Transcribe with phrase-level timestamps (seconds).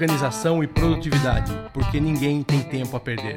[0.00, 3.36] Organização e produtividade, porque ninguém tem tempo a perder.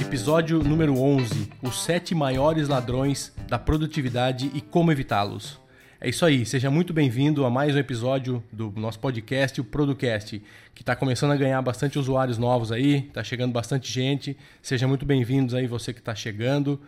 [0.00, 5.60] Episódio número 11: Os sete maiores ladrões da produtividade e como evitá-los.
[6.00, 10.40] É isso aí, seja muito bem-vindo a mais um episódio do nosso podcast, o Producast,
[10.72, 14.36] que está começando a ganhar bastante usuários novos aí, está chegando bastante gente.
[14.62, 16.80] Seja muito bem-vindos aí você que está chegando.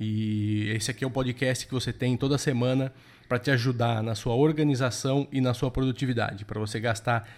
[0.00, 2.90] E esse aqui é o podcast que você tem toda semana
[3.28, 7.28] para te ajudar na sua organização e na sua produtividade, para você gastar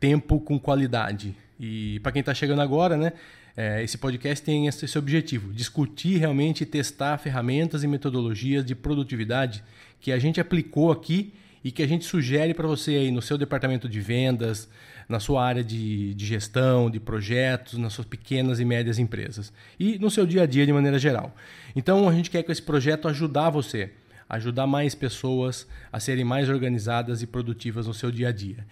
[0.00, 1.34] tempo com qualidade.
[1.58, 3.12] E para quem está chegando agora, né,
[3.56, 9.64] é, esse podcast tem esse, objetivo: discutir realmente e testar ferramentas e metodologias de produtividade
[10.00, 11.32] que a gente aplicou aqui
[11.64, 14.68] e que a gente sugere para você aí no seu departamento de vendas,
[15.08, 19.98] na sua área de, de, gestão, de projetos, nas suas pequenas e médias empresas e
[19.98, 21.34] no seu dia a dia de maneira geral.
[21.74, 23.90] Então a gente quer com esse projeto ajudar você,
[24.28, 28.66] ajudar mais pessoas a serem mais organizadas e produtivas no seu dia a dia.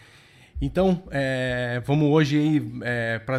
[0.64, 3.36] Então, é, vamos hoje é, para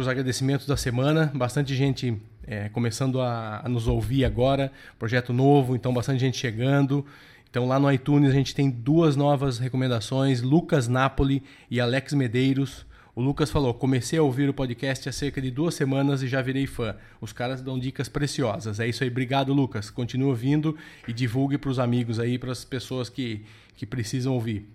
[0.00, 1.30] os agradecimentos da semana.
[1.34, 4.72] Bastante gente é, começando a, a, nos ouvir agora.
[4.98, 7.04] Projeto novo, então bastante gente chegando.
[7.50, 12.86] Então lá no iTunes a gente tem duas novas recomendações: Lucas Napoli e Alex Medeiros.
[13.14, 16.40] O Lucas falou: comecei a ouvir o podcast há cerca de duas semanas e já
[16.40, 16.96] virei fã.
[17.20, 18.80] Os caras dão dicas preciosas.
[18.80, 19.90] É isso aí, obrigado, Lucas.
[19.90, 20.74] Continue ouvindo
[21.06, 23.44] e divulgue para os amigos aí, para as pessoas que,
[23.76, 24.66] que precisam ouvir.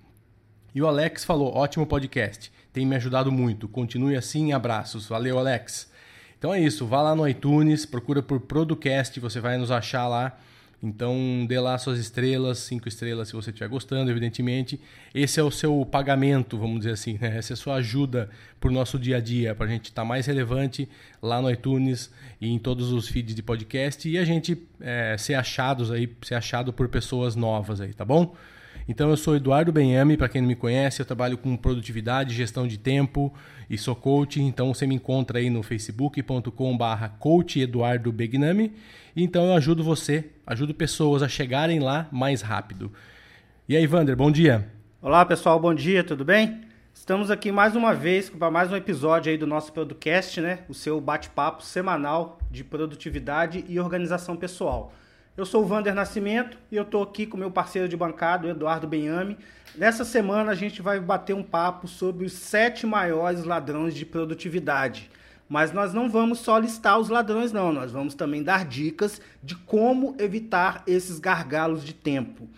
[0.77, 3.67] E o Alex falou: ótimo podcast, tem me ajudado muito.
[3.67, 5.07] Continue assim, abraços.
[5.07, 5.91] Valeu, Alex.
[6.37, 10.37] Então é isso, vá lá no iTunes, procura por Producast, você vai nos achar lá.
[10.83, 14.79] Então dê lá suas estrelas, cinco estrelas se você estiver gostando, evidentemente.
[15.15, 17.35] Esse é o seu pagamento, vamos dizer assim, né?
[17.35, 18.29] essa é a sua ajuda
[18.59, 20.87] para o nosso dia a dia, para a gente estar tá mais relevante
[21.19, 25.33] lá no iTunes e em todos os feeds de podcast e a gente é, ser
[25.33, 28.35] achados aí, ser achado por pessoas novas aí, tá bom?
[28.87, 32.65] Então eu sou Eduardo Benhame, para quem não me conhece, eu trabalho com produtividade, gestão
[32.65, 33.33] de tempo
[33.69, 34.41] e sou coach.
[34.41, 38.15] Então você me encontra aí no facebook.com/barra coach Eduardo.
[39.15, 42.91] Então eu ajudo você, ajudo pessoas a chegarem lá mais rápido.
[43.67, 44.71] E aí, Vander, bom dia.
[45.01, 46.61] Olá, pessoal, bom dia, tudo bem?
[46.93, 50.59] Estamos aqui mais uma vez para mais um episódio aí do nosso podcast, né?
[50.69, 54.93] O seu bate-papo semanal de produtividade e organização pessoal.
[55.37, 58.87] Eu sou o Vander Nascimento e eu estou aqui com meu parceiro de bancada, Eduardo
[58.87, 59.37] Benhame.
[59.75, 65.11] Nessa semana a gente vai bater um papo sobre os sete maiores ladrões de produtividade.
[65.47, 67.71] Mas nós não vamos só listar os ladrões, não.
[67.71, 72.49] Nós vamos também dar dicas de como evitar esses gargalos de tempo.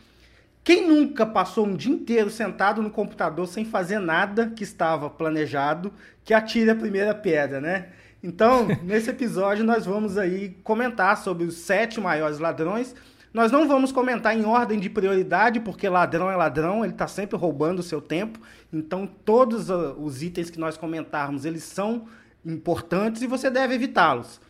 [0.63, 5.91] Quem nunca passou um dia inteiro sentado no computador sem fazer nada que estava planejado,
[6.23, 7.90] que atire a primeira pedra, né?
[8.22, 12.94] Então, nesse episódio, nós vamos aí comentar sobre os sete maiores ladrões.
[13.34, 17.38] Nós não vamos comentar em ordem de prioridade, porque ladrão é ladrão, ele está sempre
[17.38, 18.40] roubando o seu tempo.
[18.74, 22.08] Então, todos ah, os itens que nós comentarmos, eles são
[22.46, 24.41] importantes e você deve evitá-los.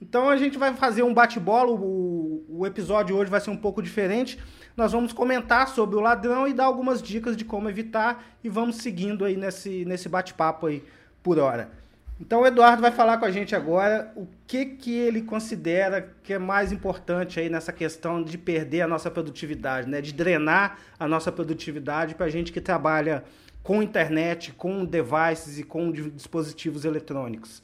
[0.00, 1.72] Então, a gente vai fazer um bate-bola.
[1.72, 4.38] O, o episódio hoje vai ser um pouco diferente.
[4.76, 8.24] Nós vamos comentar sobre o ladrão e dar algumas dicas de como evitar.
[8.42, 10.84] E vamos seguindo aí nesse, nesse bate-papo aí
[11.20, 11.87] por hora.
[12.20, 16.32] Então o Eduardo vai falar com a gente agora o que, que ele considera que
[16.32, 20.00] é mais importante aí nessa questão de perder a nossa produtividade, né?
[20.00, 23.22] de drenar a nossa produtividade para a gente que trabalha
[23.62, 27.62] com internet, com devices e com dispositivos eletrônicos.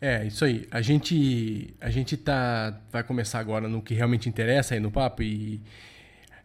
[0.00, 0.68] É, isso aí.
[0.70, 5.22] A gente, a gente tá, vai começar agora no que realmente interessa aí no papo
[5.24, 5.60] e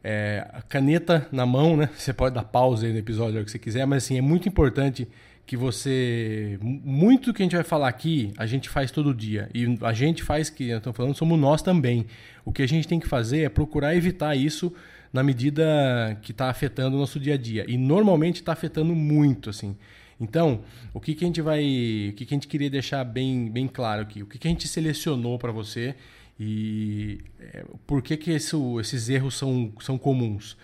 [0.04, 1.90] é, a caneta na mão, né?
[1.96, 5.08] Você pode dar pausa aí no episódio que você quiser, mas assim, é muito importante
[5.46, 6.58] que você.
[6.62, 9.50] Muito do que a gente vai falar aqui, a gente faz todo dia.
[9.54, 12.06] E a gente faz, que eu estou falando, somos nós também.
[12.45, 14.74] O que a gente tem que fazer é procurar evitar isso
[15.12, 17.66] na medida que está afetando o nosso dia a dia.
[17.68, 19.75] E normalmente está afetando muito, assim.
[20.19, 20.62] Então,
[20.94, 21.62] o que, que a gente vai.
[22.12, 24.24] O que, que a gente queria deixar bem, bem claro aqui?
[24.24, 25.95] O que, que a gente selecionou para você
[26.40, 30.57] e é, por que, que esse, esses erros são, são comuns?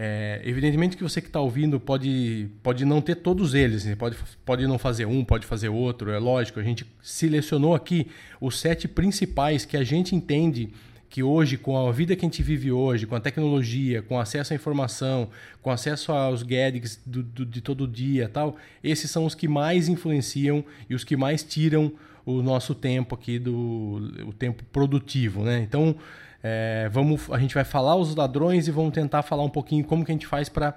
[0.00, 3.96] É, evidentemente que você que está ouvindo pode, pode não ter todos eles, né?
[3.96, 6.60] pode, pode não fazer um, pode fazer outro, é lógico.
[6.60, 8.06] A gente selecionou aqui
[8.40, 10.70] os sete principais que a gente entende
[11.10, 14.52] que hoje, com a vida que a gente vive hoje, com a tecnologia, com acesso
[14.52, 15.30] à informação,
[15.60, 19.88] com acesso aos gadgets do, do, de todo dia tal, esses são os que mais
[19.88, 21.90] influenciam e os que mais tiram
[22.24, 25.42] o nosso tempo aqui, do, o tempo produtivo.
[25.42, 25.60] Né?
[25.60, 25.96] Então,
[26.42, 30.04] é, vamos, a gente vai falar os ladrões e vamos tentar falar um pouquinho como
[30.04, 30.74] que a gente faz para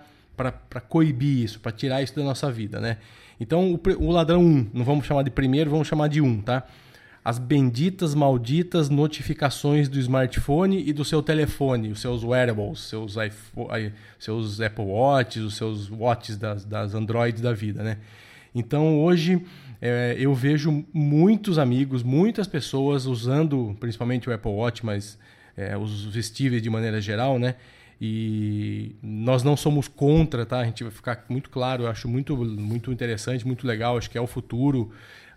[0.88, 2.98] coibir isso, para tirar isso da nossa vida, né?
[3.40, 6.26] Então, o, o ladrão 1, um, não vamos chamar de primeiro, vamos chamar de 1,
[6.26, 6.64] um, tá?
[7.24, 13.94] as benditas, malditas notificações do smartphone e do seu telefone, os seus wearables, seus, iPhone,
[14.18, 17.98] seus Apple Watches, os seus watches das, das Androids da vida, né?
[18.56, 19.42] Então hoje
[19.80, 25.18] é, eu vejo muitos amigos, muitas pessoas usando principalmente o Apple Watch, mas
[25.56, 27.56] é, os vestíveis de maneira geral, né?
[28.00, 30.60] E nós não somos contra, tá?
[30.60, 34.18] A gente vai ficar muito claro, eu acho muito, muito interessante, muito legal, acho que
[34.18, 34.92] é o futuro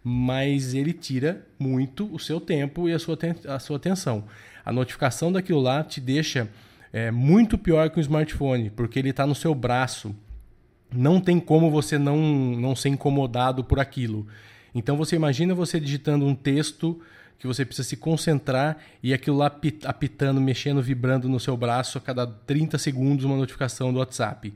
[0.06, 3.18] mas ele tira muito o seu tempo e a sua,
[3.48, 4.24] a sua atenção.
[4.62, 6.46] A notificação daquilo lá te deixa
[6.92, 10.14] é, muito pior que um smartphone, porque ele está no seu braço.
[10.92, 14.26] Não tem como você não, não ser incomodado por aquilo.
[14.74, 17.00] Então você imagina você digitando um texto
[17.38, 19.52] que você precisa se concentrar e aquilo lá
[19.84, 24.52] apitando, mexendo, vibrando no seu braço a cada 30 segundos uma notificação do WhatsApp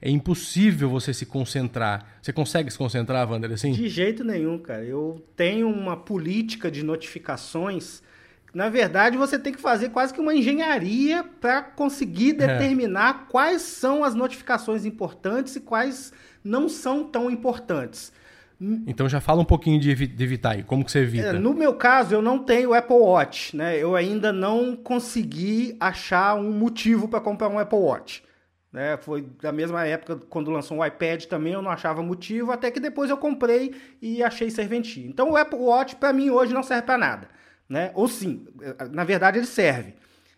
[0.00, 2.06] é impossível você se concentrar.
[2.22, 3.72] Você consegue se concentrar, Wander, assim?
[3.72, 4.84] De jeito nenhum, cara.
[4.84, 8.02] Eu tenho uma política de notificações.
[8.54, 12.46] Na verdade, você tem que fazer quase que uma engenharia para conseguir é.
[12.46, 13.30] determinar é.
[13.30, 18.12] quais são as notificações importantes e quais não são tão importantes.
[18.60, 21.28] Então já fala um pouquinho de, evitar aí, como que você evita?
[21.28, 23.76] É, no meu caso, eu não tenho Apple Watch, né?
[23.76, 28.22] Eu ainda não consegui achar um motivo para comprar um Apple Watch.
[28.72, 28.96] Né?
[28.98, 32.80] Foi da mesma época quando lançou o iPad também, eu não achava motivo, até que
[32.80, 35.06] depois eu comprei e achei serventia.
[35.06, 37.28] Então o Apple Watch para mim hoje não serve para nada,
[37.68, 37.92] né?
[37.94, 38.46] Ou sim,
[38.90, 39.94] na verdade ele serve.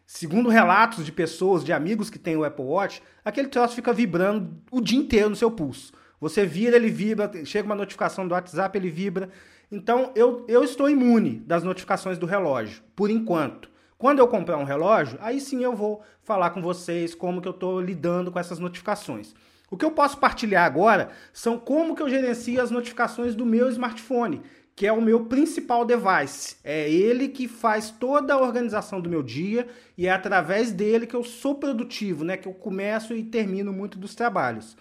[0.06, 4.56] Segundo relatos de pessoas, de amigos que têm o Apple Watch, aquele troço fica vibrando
[4.70, 5.92] o dia inteiro no seu pulso.
[6.20, 9.30] Você vira, ele vibra, chega uma notificação do WhatsApp, ele vibra.
[9.72, 13.70] Então eu, eu estou imune das notificações do relógio, por enquanto.
[13.96, 17.52] Quando eu comprar um relógio, aí sim eu vou falar com vocês como que eu
[17.52, 19.34] estou lidando com essas notificações.
[19.70, 23.68] O que eu posso partilhar agora são como que eu gerencio as notificações do meu
[23.68, 24.42] smartphone,
[24.74, 26.56] que é o meu principal device.
[26.64, 31.14] É ele que faz toda a organização do meu dia e é através dele que
[31.14, 32.36] eu sou produtivo, né?
[32.36, 34.76] Que eu começo e termino muito dos trabalhos.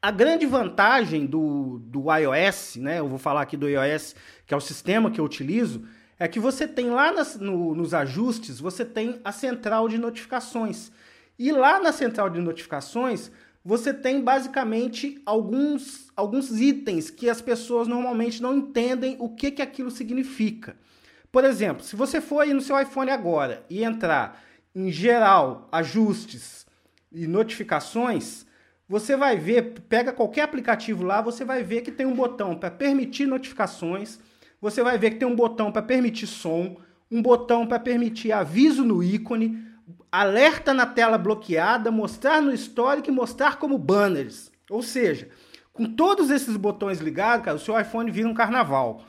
[0.00, 3.00] A grande vantagem do, do iOS, né?
[3.00, 4.14] Eu vou falar aqui do iOS,
[4.46, 5.84] que é o sistema que eu utilizo,
[6.18, 10.92] é que você tem lá nas, no, nos ajustes, você tem a central de notificações.
[11.38, 13.30] E lá na central de notificações,
[13.64, 19.62] você tem basicamente alguns, alguns itens que as pessoas normalmente não entendem o que, que
[19.62, 20.76] aquilo significa.
[21.30, 24.42] Por exemplo, se você for aí no seu iPhone agora e entrar
[24.74, 26.66] em geral, ajustes
[27.12, 28.46] e notificações,
[28.88, 32.70] você vai ver, pega qualquer aplicativo lá, você vai ver que tem um botão para
[32.70, 34.18] permitir notificações,
[34.60, 36.76] você vai ver que tem um botão para permitir som,
[37.10, 39.62] um botão para permitir aviso no ícone,
[40.10, 44.50] alerta na tela bloqueada, mostrar no histórico e mostrar como banners.
[44.70, 45.28] Ou seja,
[45.72, 49.04] com todos esses botões ligados, cara, o seu iPhone vira um carnaval.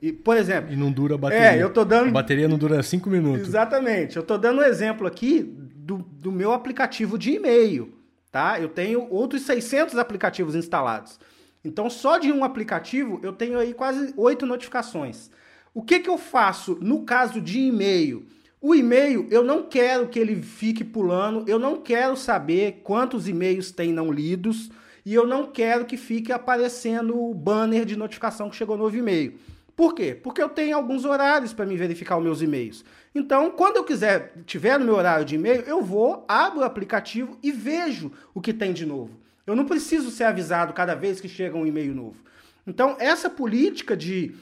[0.00, 0.72] E, por exemplo.
[0.72, 1.52] E não dura a bateria.
[1.52, 2.08] É, eu tô dando.
[2.08, 3.48] A bateria não dura 5 minutos.
[3.48, 4.16] Exatamente.
[4.16, 7.97] Eu tô dando um exemplo aqui do, do meu aplicativo de e-mail.
[8.38, 8.60] Tá?
[8.60, 11.18] Eu tenho outros 600 aplicativos instalados.
[11.64, 15.28] Então, só de um aplicativo eu tenho aí quase oito notificações.
[15.74, 18.28] O que, que eu faço no caso de e-mail?
[18.60, 23.72] O e-mail eu não quero que ele fique pulando, eu não quero saber quantos e-mails
[23.72, 24.70] tem não lidos
[25.04, 29.34] e eu não quero que fique aparecendo o banner de notificação que chegou novo e-mail.
[29.74, 30.14] Por quê?
[30.14, 32.84] Porque eu tenho alguns horários para me verificar os meus e-mails.
[33.18, 37.36] Então, quando eu quiser, tiver no meu horário de e-mail, eu vou, abro o aplicativo
[37.42, 39.18] e vejo o que tem de novo.
[39.44, 42.22] Eu não preciso ser avisado cada vez que chega um e-mail novo.
[42.64, 44.36] Então, essa política de,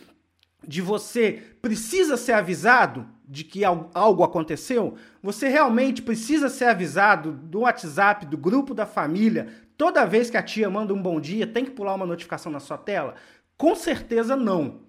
[0.62, 7.60] de você precisa ser avisado de que algo aconteceu, você realmente precisa ser avisado do
[7.60, 11.64] WhatsApp, do grupo da família, toda vez que a tia manda um bom dia, tem
[11.64, 13.14] que pular uma notificação na sua tela?
[13.56, 14.85] Com certeza não.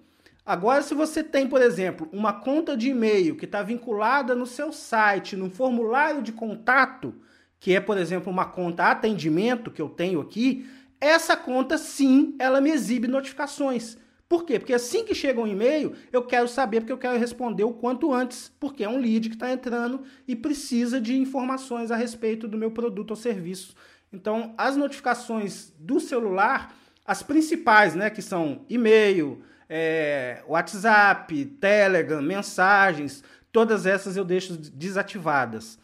[0.48, 4.72] Agora, se você tem, por exemplo, uma conta de e-mail que está vinculada no seu
[4.72, 7.13] site, no formulário de contato,
[7.60, 10.66] que é, por exemplo, uma conta atendimento que eu tenho aqui,
[11.01, 13.98] essa conta sim, ela me exibe notificações.
[14.30, 14.58] Por quê?
[14.58, 18.13] Porque assim que chega um e-mail, eu quero saber porque eu quero responder o quanto
[18.13, 22.58] antes, porque é um lead que está entrando e precisa de informações a respeito do
[22.58, 23.75] meu produto ou serviço.
[24.13, 26.74] Então, as notificações do celular,
[27.06, 35.80] as principais, né, que são e-mail, é, WhatsApp, Telegram, mensagens, todas essas eu deixo desativadas.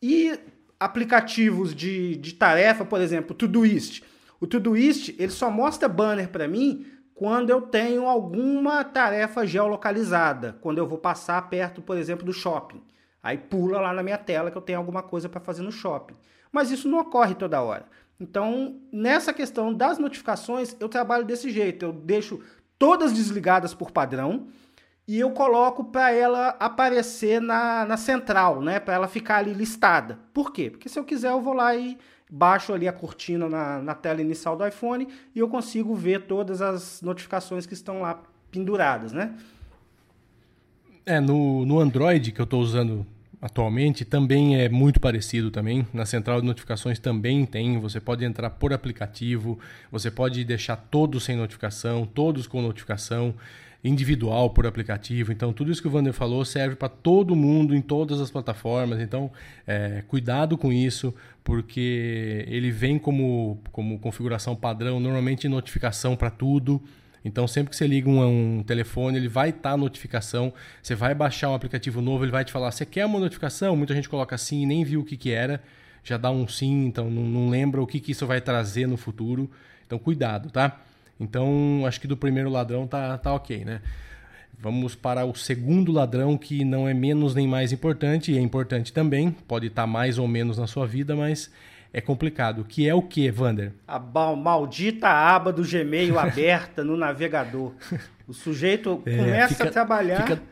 [0.00, 0.38] E
[0.78, 4.02] aplicativos de, de tarefa, por exemplo, Todoist.
[4.40, 10.78] O Todoist, ele só mostra banner para mim quando eu tenho alguma tarefa geolocalizada, quando
[10.78, 12.82] eu vou passar perto, por exemplo, do shopping.
[13.22, 16.16] Aí pula lá na minha tela que eu tenho alguma coisa para fazer no shopping.
[16.50, 17.86] Mas isso não ocorre toda hora.
[18.18, 21.84] Então, nessa questão das notificações, eu trabalho desse jeito.
[21.84, 22.42] Eu deixo
[22.82, 24.48] todas desligadas por padrão
[25.06, 28.80] e eu coloco para ela aparecer na, na central, né?
[28.80, 30.18] Para ela ficar ali listada.
[30.34, 30.68] Por quê?
[30.68, 31.96] Porque se eu quiser, eu vou lá e
[32.28, 36.60] baixo ali a cortina na, na tela inicial do iPhone e eu consigo ver todas
[36.60, 38.20] as notificações que estão lá
[38.50, 39.32] penduradas, né?
[41.06, 43.06] É, no, no Android que eu estou usando
[43.42, 45.84] atualmente também é muito parecido também.
[45.92, 47.80] Na central de notificações também tem.
[47.80, 49.58] Você pode entrar por aplicativo,
[49.90, 53.34] você pode deixar todos sem notificação, todos com notificação
[53.82, 55.32] individual por aplicativo.
[55.32, 59.00] Então, tudo isso que o Vander falou serve para todo mundo, em todas as plataformas.
[59.00, 59.28] Então,
[59.66, 66.80] é, cuidado com isso, porque ele vem como, como configuração padrão, normalmente notificação para tudo.
[67.24, 70.52] Então, sempre que você liga um, um telefone, ele vai estar tá notificação.
[70.82, 73.76] Você vai baixar um aplicativo novo, ele vai te falar: você quer uma notificação?
[73.76, 75.62] Muita gente coloca sim e nem viu o que, que era.
[76.04, 78.96] Já dá um sim, então não, não lembra o que, que isso vai trazer no
[78.96, 79.48] futuro.
[79.86, 80.80] Então, cuidado, tá?
[81.20, 83.80] Então, acho que do primeiro ladrão tá, tá ok, né?
[84.58, 88.92] Vamos para o segundo ladrão, que não é menos nem mais importante, e é importante
[88.92, 91.50] também, pode estar tá mais ou menos na sua vida, mas
[91.92, 92.64] é complicado.
[92.64, 93.72] Que é o que, Vander?
[93.86, 97.72] A maldita aba do Gmail aberta no navegador.
[98.26, 100.22] O sujeito é, começa fica, a trabalhar.
[100.22, 100.42] Fica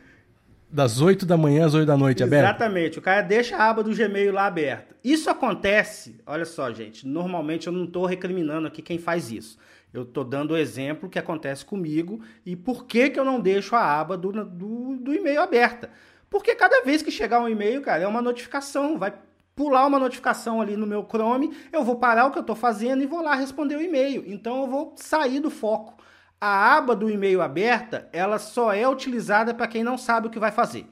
[0.70, 2.50] das 8 da manhã às 8 da noite aberta?
[2.50, 2.98] Exatamente.
[2.98, 4.94] O cara deixa a aba do Gmail lá aberta.
[5.02, 7.06] Isso acontece, olha só, gente.
[7.06, 9.58] Normalmente eu não estou recriminando aqui quem faz isso.
[9.92, 13.74] Eu estou dando o exemplo que acontece comigo e por que, que eu não deixo
[13.74, 15.90] a aba do, do, do e-mail aberta.
[16.28, 19.12] Porque cada vez que chegar um e-mail, cara, é uma notificação, vai
[19.60, 23.02] pular uma notificação ali no meu Chrome, eu vou parar o que eu estou fazendo
[23.02, 24.24] e vou lá responder o e-mail.
[24.26, 26.02] Então eu vou sair do foco.
[26.40, 30.38] A aba do e-mail aberta, ela só é utilizada para quem não sabe o que
[30.38, 30.86] vai fazer.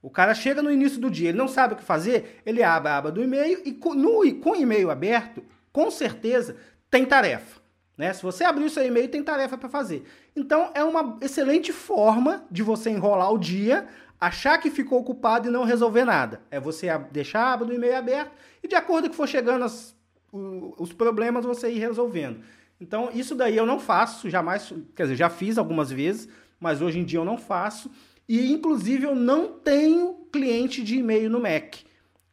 [0.00, 2.92] O cara chega no início do dia, ele não sabe o que fazer, ele abre
[2.92, 6.56] a aba do e-mail e no, com o e-mail aberto, com certeza,
[6.90, 7.60] tem tarefa.
[7.94, 8.10] Né?
[8.14, 10.02] Se você abrir o seu e-mail, tem tarefa para fazer.
[10.34, 13.86] Então, é uma excelente forma de você enrolar o dia,
[14.26, 16.40] achar que ficou ocupado e não resolver nada.
[16.50, 19.94] É você deixar do e-mail aberto e, de acordo com que for chegando as,
[20.32, 22.40] os problemas, você ir resolvendo.
[22.80, 26.28] Então, isso daí eu não faço, jamais, quer dizer, já fiz algumas vezes,
[26.58, 27.90] mas hoje em dia eu não faço.
[28.28, 31.76] E, inclusive, eu não tenho cliente de e-mail no Mac.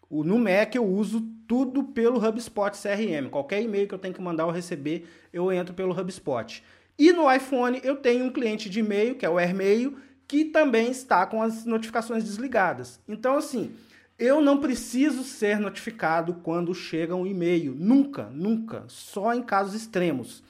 [0.10, 3.30] No Mac eu uso tudo pelo HubSpot CRM.
[3.30, 6.64] Qualquer e-mail que eu tenho que mandar ou receber, eu entro pelo HubSpot.
[6.98, 9.98] E no iPhone eu tenho um cliente de e-mail, que é o AirMail,
[10.32, 13.02] que também está com as notificações desligadas.
[13.06, 13.76] Então, assim,
[14.18, 17.76] eu não preciso ser notificado quando chega um e-mail.
[17.78, 18.86] Nunca, nunca.
[18.88, 20.42] Só em casos extremos.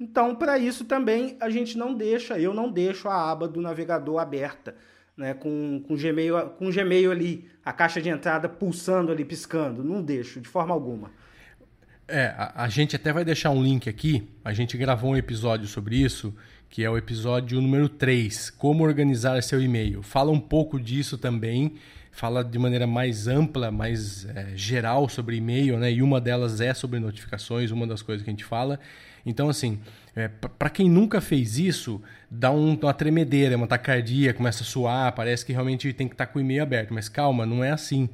[0.00, 4.18] Então, para isso também a gente não deixa, eu não deixo a aba do navegador
[4.18, 4.74] aberta
[5.14, 9.84] né, com, com, Gmail, com Gmail ali, a caixa de entrada pulsando ali, piscando.
[9.84, 11.10] Não deixo, de forma alguma.
[12.08, 14.26] É, a, a, gente até vai deixar um link aqui.
[14.42, 16.34] A gente gravou um episódio sobre isso,
[16.68, 20.02] que é o episódio número 3, Como Organizar Seu E-mail.
[20.02, 21.74] Fala um pouco disso também,
[22.10, 25.92] fala de maneira mais ampla, mais é, geral sobre e-mail, né?
[25.92, 28.80] E uma delas é sobre notificações, uma das coisas que a gente fala.
[29.24, 29.80] Então, assim,
[30.14, 35.12] é, para quem nunca fez isso, dá um, uma tremedeira, uma tacardia, começa a suar,
[35.12, 36.94] parece que realmente tem que estar tá com o e-mail aberto.
[36.94, 38.08] Mas calma, não é assim.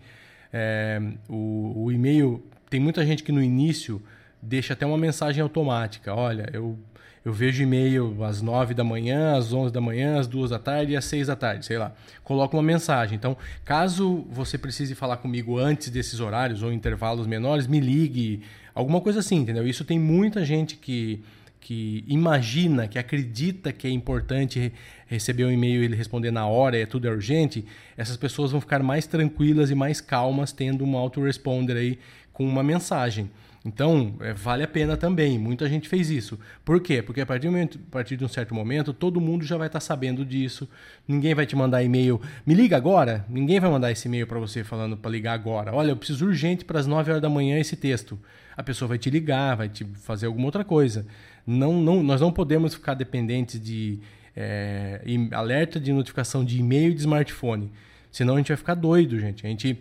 [0.53, 4.03] É, o, o e-mail, tem muita gente que no início
[4.43, 6.15] deixa até uma mensagem automática.
[6.15, 6.79] Olha, eu,
[7.25, 10.93] eu vejo e-mail às 9 da manhã, às 11 da manhã, às 2 da tarde
[10.93, 11.93] e às 6 da tarde, sei lá.
[12.25, 13.17] Coloca uma mensagem.
[13.17, 18.43] Então, caso você precise falar comigo antes desses horários ou intervalos menores, me ligue,
[18.75, 19.67] alguma coisa assim, entendeu?
[19.67, 21.23] Isso tem muita gente que
[21.63, 24.73] que imagina, que acredita que é importante
[25.07, 27.65] receber um e-mail e ele responder na hora, é tudo é urgente,
[27.97, 31.99] essas pessoas vão ficar mais tranquilas e mais calmas tendo um autoresponder aí
[32.33, 33.31] com uma mensagem.
[33.65, 35.39] Então, é, vale a pena também.
[35.39, 36.39] Muita gente fez isso.
[36.65, 37.01] Por quê?
[37.01, 39.79] Porque a partir, momento, a partir de um certo momento, todo mundo já vai estar
[39.79, 40.69] sabendo disso.
[41.07, 42.21] Ninguém vai te mandar e-mail.
[42.45, 43.25] Me liga agora?
[43.29, 45.73] Ninguém vai mandar esse e-mail para você falando para ligar agora.
[45.73, 48.19] Olha, eu preciso urgente para as 9 horas da manhã esse texto.
[48.57, 51.07] A pessoa vai te ligar, vai te fazer alguma outra coisa.
[51.47, 54.01] Não, não, nós não podemos ficar dependentes de
[54.37, 57.71] é, alerta de notificação de e-mail e de smartphone.
[58.11, 59.47] Senão a gente vai ficar doido, gente.
[59.47, 59.79] A gente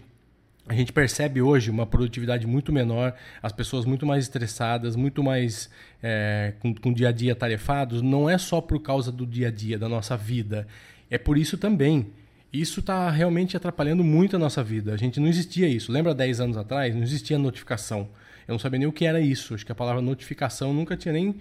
[0.71, 3.13] a gente percebe hoje uma produtividade muito menor,
[3.43, 5.69] as pessoas muito mais estressadas, muito mais
[6.01, 8.01] é, com, com dia a dia tarefados.
[8.01, 10.65] Não é só por causa do dia a dia, da nossa vida.
[11.09, 12.07] É por isso também.
[12.53, 14.93] Isso está realmente atrapalhando muito a nossa vida.
[14.93, 15.91] A gente não existia isso.
[15.91, 16.95] Lembra 10 anos atrás?
[16.95, 18.07] Não existia notificação.
[18.47, 19.53] Eu não sabia nem o que era isso.
[19.53, 21.35] Acho que a palavra notificação nunca tinha nem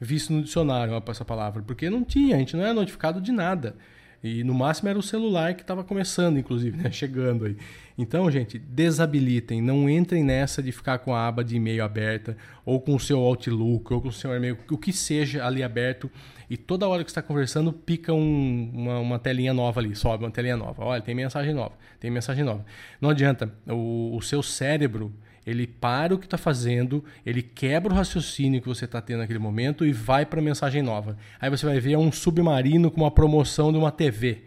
[0.00, 1.60] visto no dicionário essa palavra.
[1.60, 3.74] Porque não tinha, a gente não era notificado de nada.
[4.22, 6.90] E no máximo era o celular que estava começando, inclusive, né?
[6.92, 7.56] chegando aí.
[7.98, 12.80] Então, gente, desabilitem, não entrem nessa de ficar com a aba de e-mail aberta, ou
[12.80, 16.10] com o seu Outlook, ou com o seu e-mail, o que seja ali aberto,
[16.48, 20.30] e toda hora que está conversando, pica um, uma, uma, telinha nova ali, sobe uma
[20.30, 20.84] telinha nova.
[20.84, 22.64] Olha, tem mensagem nova, tem mensagem nova.
[23.00, 25.12] Não adianta, o, o seu cérebro,
[25.46, 29.38] ele para o que está fazendo, ele quebra o raciocínio que você está tendo naquele
[29.38, 31.16] momento e vai para a mensagem nova.
[31.40, 34.42] Aí você vai ver um submarino com uma promoção de uma TV.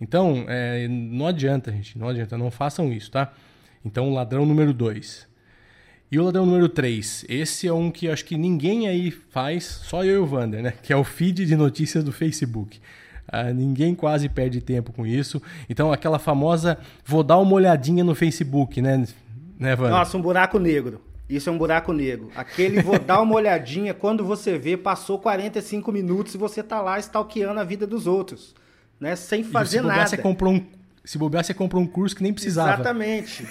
[0.00, 3.32] Então, é, não adianta, gente, não adianta, não façam isso, tá?
[3.84, 5.28] Então, ladrão número 2.
[6.10, 10.02] E o ladrão número 3, esse é um que acho que ninguém aí faz, só
[10.02, 10.72] eu e o Vander, né?
[10.82, 12.80] Que é o feed de notícias do Facebook.
[13.30, 15.42] Ah, ninguém quase perde tempo com isso.
[15.68, 19.04] Então, aquela famosa, vou dar uma olhadinha no Facebook, né,
[19.58, 19.92] né Vander?
[19.92, 21.00] Nossa, um buraco negro.
[21.28, 22.30] Isso é um buraco negro.
[22.34, 26.98] Aquele vou dar uma olhadinha quando você vê, passou 45 minutos e você tá lá
[26.98, 28.54] stalkeando a vida dos outros
[29.00, 29.16] né?
[29.16, 30.06] Sem fazer e se nada.
[30.06, 30.66] Você comprou um,
[31.04, 32.74] se bobear, você comprou um curso que nem precisava.
[32.74, 33.46] Exatamente.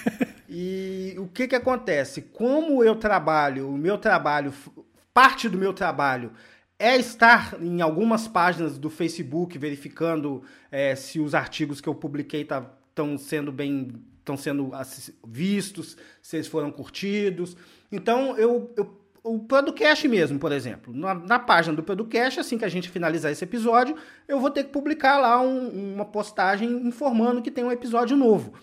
[0.48, 2.22] e o que que acontece?
[2.22, 4.52] Como eu trabalho, o meu trabalho,
[5.12, 6.32] parte do meu trabalho
[6.78, 12.42] é estar em algumas páginas do Facebook verificando é, se os artigos que eu publiquei
[12.42, 12.62] estão
[12.94, 13.92] tá, sendo bem
[14.30, 14.70] estão sendo
[15.26, 17.56] vistos, se eles foram curtidos.
[17.90, 20.94] Então eu, eu o podcast mesmo, por exemplo.
[20.94, 24.64] Na, na, página do podcast, assim que a gente finalizar esse episódio, eu vou ter
[24.64, 28.54] que publicar lá um, uma postagem informando que tem um episódio novo.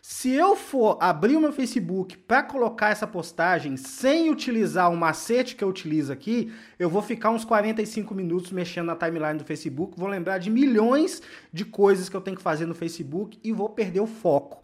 [0.00, 5.56] Se eu for abrir o meu Facebook para colocar essa postagem sem utilizar o macete
[5.56, 9.98] que eu utilizo aqui, eu vou ficar uns 45 minutos mexendo na timeline do Facebook,
[9.98, 13.70] vou lembrar de milhões de coisas que eu tenho que fazer no Facebook e vou
[13.70, 14.62] perder o foco.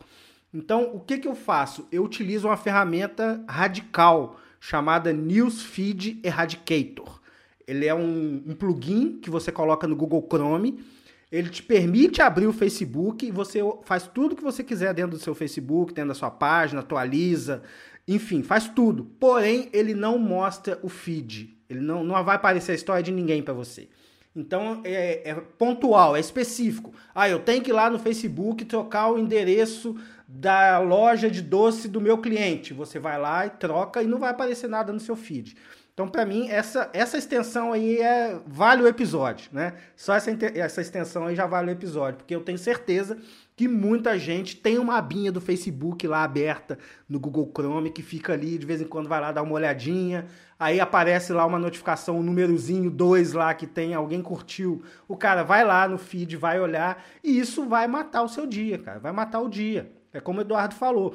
[0.52, 1.86] Então, o que, que eu faço?
[1.92, 7.20] Eu utilizo uma ferramenta radical chamada Newsfeed Eradicator.
[7.66, 10.84] Ele é um, um plugin que você coloca no Google Chrome.
[11.30, 15.22] Ele te permite abrir o Facebook e você faz tudo que você quiser dentro do
[15.22, 17.62] seu Facebook, dentro da sua página, atualiza,
[18.08, 19.04] enfim, faz tudo.
[19.04, 21.56] Porém, ele não mostra o feed.
[21.68, 23.88] Ele não, não vai aparecer a história de ninguém para você.
[24.34, 26.92] Então é, é, pontual, é específico.
[27.14, 29.96] Ah, eu tenho que ir lá no Facebook trocar o endereço
[30.32, 32.72] da loja de doce do meu cliente.
[32.72, 35.56] Você vai lá e troca e não vai aparecer nada no seu feed.
[35.92, 39.74] Então, para mim, essa, essa extensão aí é, vale o episódio, né?
[39.96, 43.18] Só essa, essa extensão aí já vale o episódio, porque eu tenho certeza
[43.54, 48.32] que muita gente tem uma abinha do Facebook lá aberta no Google Chrome que fica
[48.32, 50.26] ali, de vez em quando vai lá dar uma olhadinha,
[50.58, 54.82] aí aparece lá uma notificação, um númerozinho 2 lá que tem, alguém curtiu.
[55.06, 58.78] O cara vai lá no feed, vai olhar, e isso vai matar o seu dia,
[58.78, 59.99] cara, vai matar o dia.
[60.12, 61.14] É como o Eduardo falou.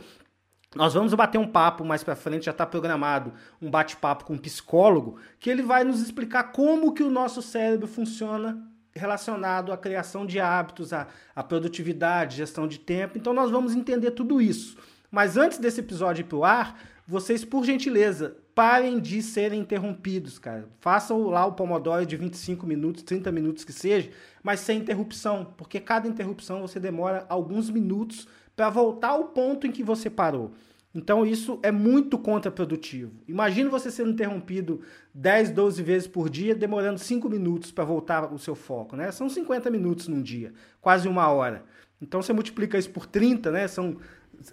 [0.75, 4.37] Nós vamos bater um papo mais para frente, já está programado um bate-papo com um
[4.37, 8.61] psicólogo, que ele vai nos explicar como que o nosso cérebro funciona
[8.93, 13.17] relacionado à criação de hábitos, à, à produtividade, gestão de tempo.
[13.17, 14.77] Então nós vamos entender tudo isso.
[15.09, 20.39] Mas antes desse episódio ir para o ar, vocês, por gentileza, parem de serem interrompidos,
[20.39, 20.69] cara.
[20.79, 24.09] Façam lá o Pomodoro de 25 minutos, 30 minutos que seja,
[24.41, 29.71] mas sem interrupção, porque cada interrupção você demora alguns minutos para voltar ao ponto em
[29.71, 30.53] que você parou.
[30.93, 33.11] Então isso é muito contraprodutivo.
[33.27, 34.79] Imagina você sendo interrompido
[35.13, 39.11] 10, 12 vezes por dia, demorando 5 minutos para voltar o seu foco, né?
[39.11, 41.65] São 50 minutos num dia, quase uma hora.
[42.01, 43.67] Então você multiplica isso por 30, né?
[43.67, 43.97] São,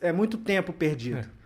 [0.01, 1.19] é muito tempo perdido.
[1.19, 1.42] É.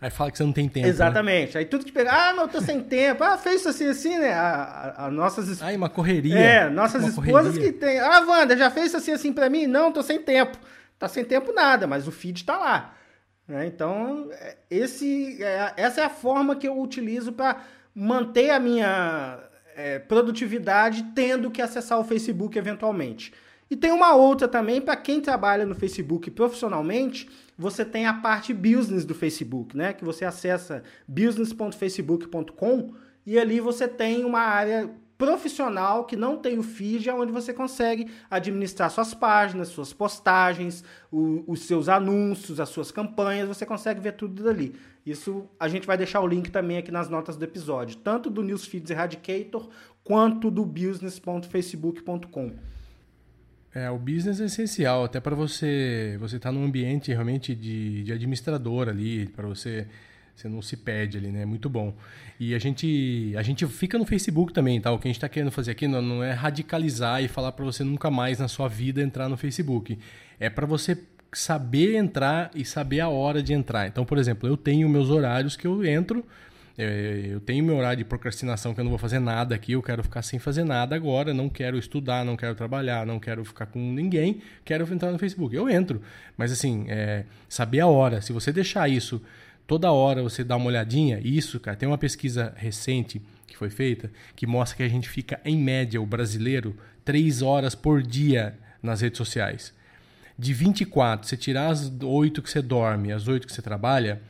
[0.00, 0.86] Aí fala que você não tem tempo.
[0.86, 0.90] Né?
[0.90, 1.54] Exatamente.
[1.54, 1.60] Né?
[1.60, 3.22] Aí tudo que pega, ah, mas eu tô sem tempo.
[3.22, 4.32] Ah, fez isso assim, assim, né?
[4.32, 5.60] A, a, a nossas.
[5.62, 6.38] Ai, uma correria.
[6.38, 7.72] É, nossas uma esposas correria.
[7.72, 8.00] que tem.
[8.00, 9.66] Ah, Wanda, já fez isso assim, assim pra mim?
[9.66, 10.56] Não, tô sem tempo.
[10.98, 12.94] Tá sem tempo nada, mas o feed tá lá.
[13.46, 13.66] Né?
[13.66, 17.60] Então, é, esse, é, essa é a forma que eu utilizo para
[17.94, 19.38] manter a minha
[19.76, 23.32] é, produtividade tendo que acessar o Facebook eventualmente.
[23.70, 27.28] E tem uma outra também para quem trabalha no Facebook profissionalmente,
[27.60, 29.92] você tem a parte business do Facebook, né?
[29.92, 32.94] Que você acessa business.facebook.com
[33.26, 37.52] e ali você tem uma área profissional que não tem o feed, é onde você
[37.52, 44.00] consegue administrar suas páginas, suas postagens, o, os seus anúncios, as suas campanhas, você consegue
[44.00, 44.74] ver tudo dali.
[45.04, 48.42] Isso a gente vai deixar o link também aqui nas notas do episódio, tanto do
[48.42, 49.68] Newsfeeds Eradicator
[50.02, 52.52] quanto do business.facebook.com.
[53.74, 58.02] É, o business é essencial, até para você você estar tá num ambiente realmente de,
[58.02, 59.86] de administrador ali, para você
[60.34, 61.44] você não se perde ali, né?
[61.44, 61.94] Muito bom.
[62.38, 64.90] E a gente, a gente fica no Facebook também, tá?
[64.90, 67.64] O que a gente está querendo fazer aqui não, não é radicalizar e falar para
[67.64, 69.98] você nunca mais na sua vida entrar no Facebook.
[70.38, 70.98] É para você
[71.32, 73.86] saber entrar e saber a hora de entrar.
[73.86, 77.98] Então, por exemplo, eu tenho meus horários que eu entro É, eu tenho meu horário
[77.98, 80.96] de procrastinação que eu não vou fazer nada aqui, eu quero ficar sem fazer nada
[80.96, 85.18] agora, não quero estudar, não quero trabalhar, não quero ficar com ninguém, quero entrar no
[85.18, 85.54] Facebook.
[85.54, 86.00] Eu entro,
[86.36, 88.22] mas assim, é, saber a hora.
[88.22, 89.20] Se você deixar isso
[89.66, 94.10] toda hora, você dá uma olhadinha, isso, cara, tem uma pesquisa recente que foi feita
[94.34, 99.00] que mostra que a gente fica, em média, o brasileiro, três horas por dia nas
[99.00, 99.74] redes sociais.
[100.38, 104.22] De 24, você tirar as 8 que você dorme, as 8 que você trabalha,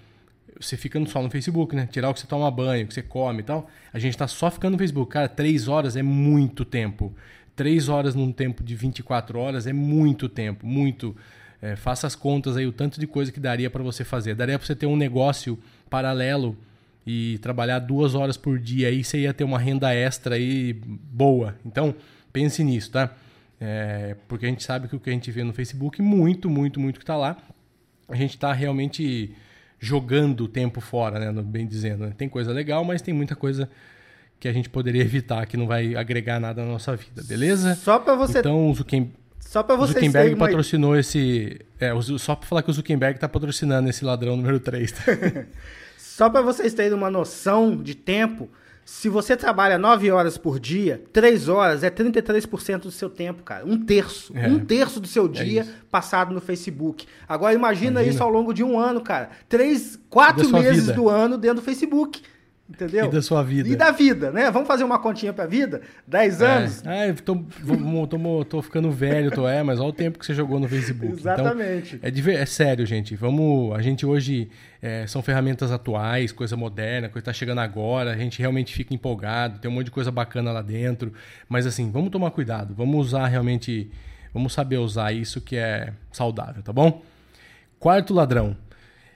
[0.61, 1.89] você fica só no Facebook, né?
[1.91, 3.69] Tirar o que você toma banho, o que você come e tal.
[3.93, 5.11] A gente tá só ficando no Facebook.
[5.11, 7.15] Cara, três horas é muito tempo.
[7.57, 11.17] Três horas num tempo de 24 horas é muito tempo, muito.
[11.63, 14.35] É, faça as contas aí, o tanto de coisa que daria para você fazer.
[14.35, 16.57] Daria para você ter um negócio paralelo
[17.07, 21.57] e trabalhar duas horas por dia aí, você ia ter uma renda extra aí boa.
[21.65, 21.95] Então,
[22.33, 23.15] pense nisso, tá?
[23.61, 26.81] É, porque a gente sabe que o que a gente vê no Facebook, muito, muito,
[26.81, 27.37] muito que está lá,
[28.09, 29.35] a gente está realmente
[29.81, 31.43] jogando o tempo fora, né?
[31.43, 32.05] Bem dizendo.
[32.05, 32.13] Né?
[32.17, 33.69] Tem coisa legal, mas tem muita coisa
[34.39, 37.75] que a gente poderia evitar, que não vai agregar nada na nossa vida, beleza?
[37.75, 38.39] Só para você.
[38.41, 41.01] Então, o Zuckerberg, só para Zuckerberg patrocinou uma...
[41.01, 41.59] esse.
[41.81, 44.93] É, só para falar que o Zuckerberg está patrocinando esse ladrão número 3.
[44.93, 45.03] Tá?
[45.99, 48.49] só para vocês terem uma noção de tempo,
[48.91, 53.65] se você trabalha 9 horas por dia, 3 horas é 33% do seu tempo, cara.
[53.65, 54.37] Um terço.
[54.37, 54.49] É.
[54.49, 57.07] Um terço do seu é dia é passado no Facebook.
[57.29, 59.31] Agora imagina, imagina, isso ao longo de um ano, cara.
[59.49, 60.95] Três, quatro meses vida.
[60.95, 62.21] do ano dentro do Facebook.
[62.69, 63.07] Entendeu?
[63.07, 63.69] E da sua vida.
[63.69, 64.51] E da vida, né?
[64.51, 65.83] Vamos fazer uma continha pra vida?
[66.09, 66.47] 10 é.
[66.47, 66.83] anos?
[66.85, 67.37] Ah, tô,
[68.09, 71.21] tô, tô, ficando velho, tô, é, mas olha o tempo que você jogou no Facebook.
[71.21, 72.01] Então, Exatamente.
[72.03, 73.15] Então, é, é sério, gente.
[73.15, 73.73] Vamos.
[73.73, 74.51] A gente hoje
[74.83, 78.13] é, são ferramentas atuais, coisa moderna, coisa que tá chegando agora.
[78.13, 81.13] A gente realmente fica empolgado, tem um monte de coisa bacana lá dentro.
[81.49, 83.91] Mas assim, vamos tomar cuidado, vamos usar realmente.
[84.33, 87.03] Vamos saber usar isso que é saudável, tá bom?
[87.81, 88.57] Quarto ladrão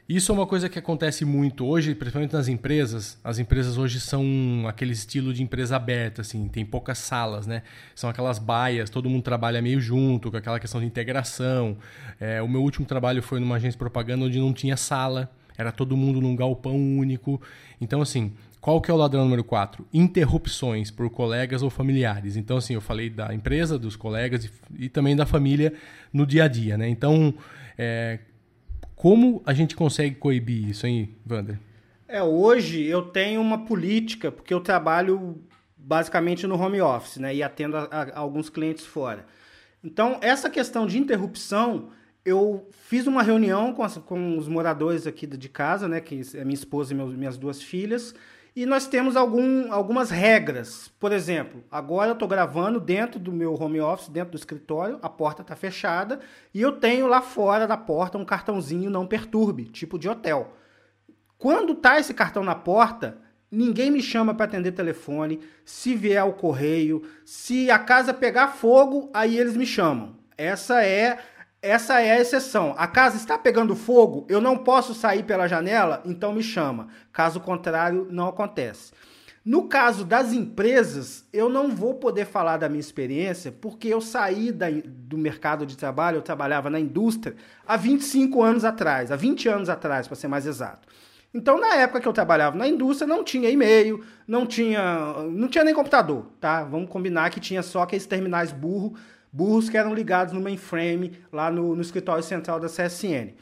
[0.06, 3.18] isso é uma coisa que acontece muito hoje, principalmente nas empresas.
[3.24, 7.62] As empresas hoje são aquele estilo de empresa aberta, assim, tem poucas salas, né?
[7.94, 11.78] São aquelas baias, todo mundo trabalha meio junto, com aquela questão de integração.
[12.20, 15.72] É, o meu último trabalho foi numa agência de propaganda onde não tinha sala, era
[15.72, 17.40] todo mundo num galpão único.
[17.80, 19.86] Então, assim, qual que é o ladrão número 4?
[19.92, 22.36] Interrupções por colegas ou familiares.
[22.36, 24.50] Então, assim, eu falei da empresa, dos colegas e,
[24.84, 25.74] e também da família
[26.12, 26.88] no dia a dia, né?
[26.88, 27.34] Então,
[27.76, 28.20] é,
[28.96, 31.58] como a gente consegue coibir isso, hein, Wander?
[32.08, 35.42] É, hoje eu tenho uma política, porque eu trabalho
[35.76, 37.34] basicamente no home office, né?
[37.34, 39.26] E atendo a, a alguns clientes fora.
[39.82, 41.90] Então, essa questão de interrupção,
[42.24, 46.00] eu fiz uma reunião com, as, com os moradores aqui de casa, né?
[46.00, 48.14] Que é minha esposa e meus, minhas duas filhas.
[48.56, 50.88] E nós temos algum, algumas regras.
[51.00, 55.08] Por exemplo, agora eu estou gravando dentro do meu home office, dentro do escritório, a
[55.08, 56.20] porta está fechada
[56.52, 60.54] e eu tenho lá fora da porta um cartãozinho não perturbe, tipo de hotel.
[61.36, 63.18] Quando tá esse cartão na porta,
[63.50, 65.40] ninguém me chama para atender telefone.
[65.64, 70.16] Se vier o correio, se a casa pegar fogo, aí eles me chamam.
[70.38, 71.18] Essa é
[71.64, 72.74] essa é a exceção.
[72.76, 76.88] A casa está pegando fogo, eu não posso sair pela janela, então me chama.
[77.10, 78.92] Caso contrário, não acontece.
[79.42, 84.52] No caso das empresas, eu não vou poder falar da minha experiência, porque eu saí
[84.52, 87.34] da, do mercado de trabalho, eu trabalhava na indústria
[87.66, 90.86] há 25 anos atrás, há 20 anos atrás, para ser mais exato.
[91.32, 95.64] Então, na época que eu trabalhava na indústria, não tinha e-mail, não tinha, não tinha
[95.64, 96.62] nem computador, tá?
[96.62, 98.94] Vamos combinar que tinha só aqueles terminais burro
[99.34, 103.34] burros que eram ligados no mainframe lá no, no escritório central da CSN.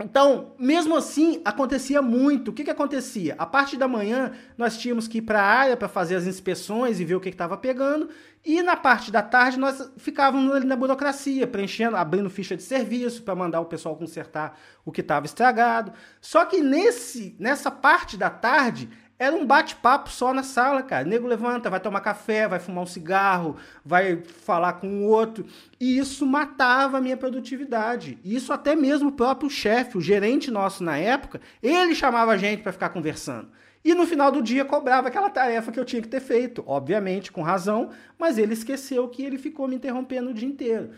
[0.00, 2.48] Então, mesmo assim, acontecia muito.
[2.50, 3.36] O que, que acontecia?
[3.38, 6.98] A parte da manhã, nós tínhamos que ir para a área para fazer as inspeções
[6.98, 8.08] e ver o que estava pegando.
[8.44, 13.22] E na parte da tarde, nós ficávamos ali na burocracia, preenchendo, abrindo ficha de serviço
[13.22, 15.92] para mandar o pessoal consertar o que estava estragado.
[16.20, 21.06] Só que nesse, nessa parte da tarde, era um bate-papo só na sala, cara.
[21.06, 25.46] O nego levanta, vai tomar café, vai fumar um cigarro, vai falar com o outro.
[25.78, 28.18] E isso matava a minha produtividade.
[28.24, 32.62] Isso até mesmo o próprio chefe, o gerente nosso na época, ele chamava a gente
[32.62, 33.48] para ficar conversando.
[33.84, 36.64] E no final do dia cobrava aquela tarefa que eu tinha que ter feito.
[36.66, 40.90] Obviamente, com razão, mas ele esqueceu que ele ficou me interrompendo o dia inteiro.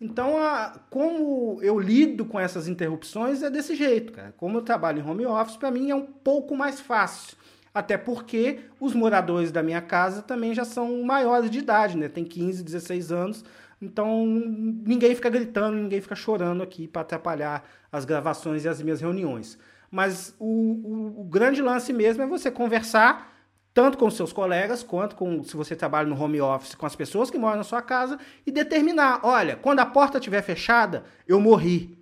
[0.00, 4.34] Então, a, como eu lido com essas interrupções é desse jeito, cara.
[4.36, 7.36] Como eu trabalho em home office, para mim é um pouco mais fácil.
[7.74, 12.08] Até porque os moradores da minha casa também já são maiores de idade, né?
[12.08, 13.44] Tem 15, 16 anos.
[13.80, 19.00] Então ninguém fica gritando, ninguém fica chorando aqui para atrapalhar as gravações e as minhas
[19.00, 19.58] reuniões.
[19.90, 23.30] Mas o, o, o, grande lance mesmo é você conversar
[23.74, 27.30] tanto com seus colegas quanto com se você trabalha no home office com as pessoas
[27.30, 31.98] que moram na sua casa e determinar, olha, quando a porta estiver fechada, eu morri.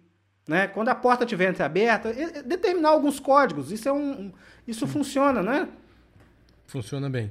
[0.46, 0.68] né?
[0.68, 2.12] Quando a porta estiver entreaberta,
[2.44, 3.72] determinar alguns códigos.
[3.72, 4.32] Isso é um,
[4.70, 5.68] isso funciona, né?
[6.66, 7.30] Funciona bem.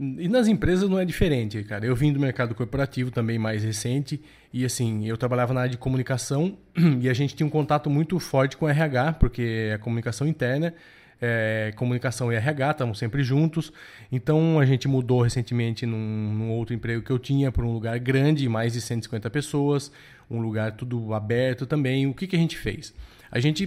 [0.00, 1.84] E nas empresas não é diferente, cara.
[1.84, 4.20] Eu vim do mercado corporativo também mais recente
[4.52, 6.56] e assim, eu trabalhava na área de comunicação
[7.00, 10.72] e a gente tinha um contato muito forte com RH, porque é comunicação interna
[11.20, 13.72] é, comunicação e RH, estamos sempre juntos.
[14.10, 17.98] Então a gente mudou recentemente num, num, outro emprego que eu tinha para um lugar
[17.98, 19.92] grande, mais de 150 pessoas,
[20.30, 22.06] um lugar tudo aberto também.
[22.06, 22.94] O que, que a gente fez?
[23.30, 23.66] A gente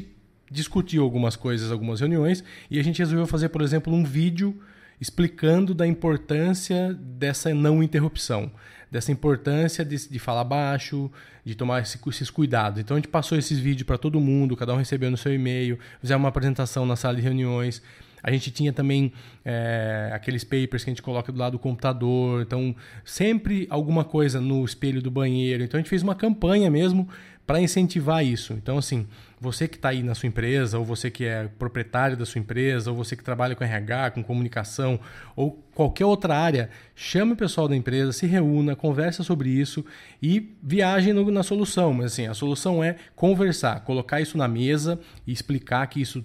[0.52, 4.62] discutiu algumas coisas, algumas reuniões, e a gente resolveu fazer, por exemplo, um vídeo
[5.00, 8.52] explicando da importância dessa não interrupção
[8.92, 11.10] dessa importância de, de falar baixo,
[11.46, 12.82] de tomar esse, esses cuidados.
[12.82, 15.80] Então a gente passou esses vídeos para todo mundo, cada um recebeu no seu e-mail,
[16.02, 17.82] fizemos uma apresentação na sala de reuniões.
[18.24, 19.12] A gente tinha também
[19.44, 22.44] é, aqueles papers que a gente coloca do lado do computador.
[22.44, 25.64] Então, sempre alguma coisa no espelho do banheiro.
[25.64, 27.10] Então, a gente fez uma campanha mesmo
[27.52, 28.54] para incentivar isso.
[28.54, 29.06] Então, assim,
[29.38, 32.92] você que está aí na sua empresa, ou você que é proprietário da sua empresa,
[32.92, 34.98] ou você que trabalha com RH, com comunicação,
[35.36, 39.86] ou qualquer outra área, chame o pessoal da empresa, se reúna, conversa sobre isso
[40.24, 41.94] e viaje no, na solução.
[41.94, 46.24] Mas assim, a solução é conversar, colocar isso na mesa e explicar que isso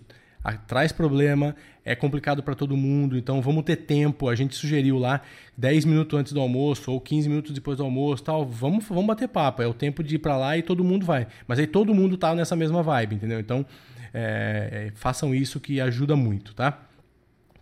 [0.52, 1.54] traz problema,
[1.84, 4.28] é complicado para todo mundo, então vamos ter tempo.
[4.28, 5.20] A gente sugeriu lá
[5.56, 8.44] 10 minutos antes do almoço ou 15 minutos depois do almoço, tal.
[8.44, 9.62] Vamos, vamos bater papo.
[9.62, 11.26] É o tempo de ir para lá e todo mundo vai.
[11.46, 13.40] Mas aí todo mundo tá nessa mesma vibe, entendeu?
[13.40, 13.64] Então
[14.12, 16.86] é, é, façam isso que ajuda muito, tá?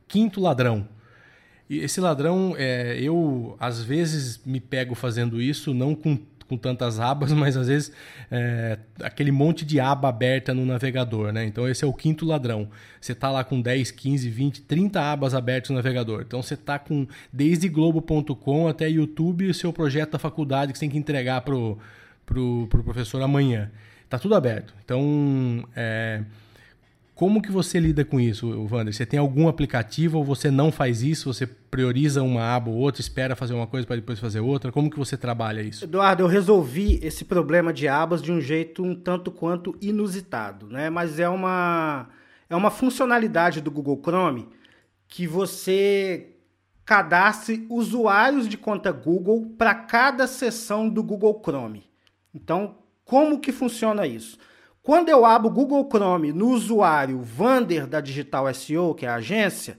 [0.07, 0.89] Quinto ladrão.
[1.69, 6.17] Esse ladrão, é, eu às vezes me pego fazendo isso, não com
[6.49, 7.93] com tantas abas, mas às vezes
[8.31, 11.45] é, aquele monte de aba aberta no navegador, né?
[11.45, 12.69] Então esse é o quinto ladrão.
[13.01, 16.23] Você está lá com 10, 15, 20, 30 abas abertas no navegador.
[16.27, 20.85] Então você está com desde globo.com até YouTube o seu projeto da faculdade que você
[20.85, 21.79] tem que entregar pro,
[22.25, 23.71] pro, pro professor amanhã.
[24.09, 24.75] Tá tudo aberto.
[24.85, 26.23] Então, é,
[27.15, 28.93] como que você lida com isso, Wander?
[28.93, 31.33] Você tem algum aplicativo ou você não faz isso?
[31.33, 34.73] Você prioriza uma aba ou outra, espera fazer uma coisa para depois fazer outra?
[34.73, 35.85] Como que você trabalha isso?
[35.85, 40.91] Eduardo, eu resolvi esse problema de abas de um jeito um tanto quanto inusitado, né?
[40.91, 42.09] Mas é uma
[42.51, 44.49] é uma funcionalidade do Google Chrome
[45.07, 46.35] que você
[46.85, 51.85] cadastre usuários de conta Google para cada seção do Google Chrome.
[52.35, 54.37] Então, como que funciona isso?
[54.85, 59.15] Quando eu abro o Google Chrome no usuário Vander da Digital SEO, que é a
[59.15, 59.79] agência,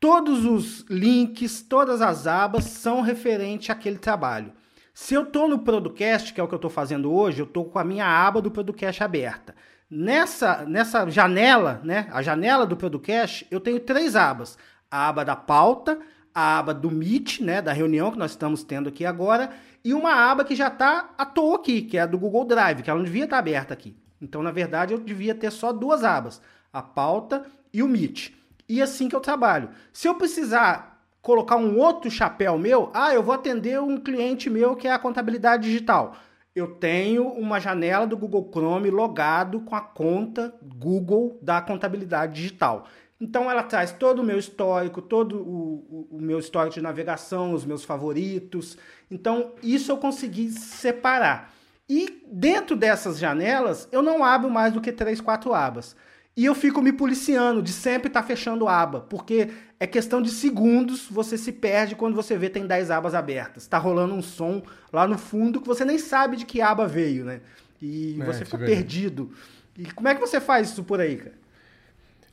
[0.00, 4.50] todos os links, todas as abas são referentes àquele trabalho.
[4.92, 7.66] Se eu estou no Producast, que é o que eu estou fazendo hoje, eu estou
[7.66, 9.54] com a minha aba do Producast aberta.
[9.88, 14.58] Nessa, nessa janela, né, a janela do Producast, eu tenho três abas.
[14.90, 15.96] A aba da pauta,
[16.34, 19.50] a aba do Meet, né, da reunião que nós estamos tendo aqui agora,
[19.84, 22.82] e uma aba que já está à toa aqui, que é a do Google Drive,
[22.82, 23.96] que ela não devia estar aberta aqui.
[24.20, 26.40] Então, na verdade, eu devia ter só duas abas,
[26.72, 28.30] a pauta e o Meet.
[28.68, 29.68] E assim que eu trabalho.
[29.92, 34.76] Se eu precisar colocar um outro chapéu meu, ah, eu vou atender um cliente meu
[34.76, 36.16] que é a contabilidade digital.
[36.54, 42.86] Eu tenho uma janela do Google Chrome logado com a conta Google da contabilidade digital.
[43.20, 47.54] Então ela traz todo o meu histórico, todo o, o, o, meu histórico de navegação,
[47.54, 48.76] os meus favoritos.
[49.10, 51.53] Então isso eu consegui separar.
[51.88, 55.94] E dentro dessas janelas, eu não abro mais do que três, quatro abas.
[56.36, 60.30] E eu fico me policiando de sempre estar tá fechando aba, porque é questão de
[60.30, 63.62] segundos, você se perde quando você vê tem 10 abas abertas.
[63.62, 67.24] Está rolando um som lá no fundo que você nem sabe de que aba veio,
[67.24, 67.40] né?
[67.80, 69.30] E é, você fica perdido.
[69.78, 71.43] E como é que você faz isso por aí, cara?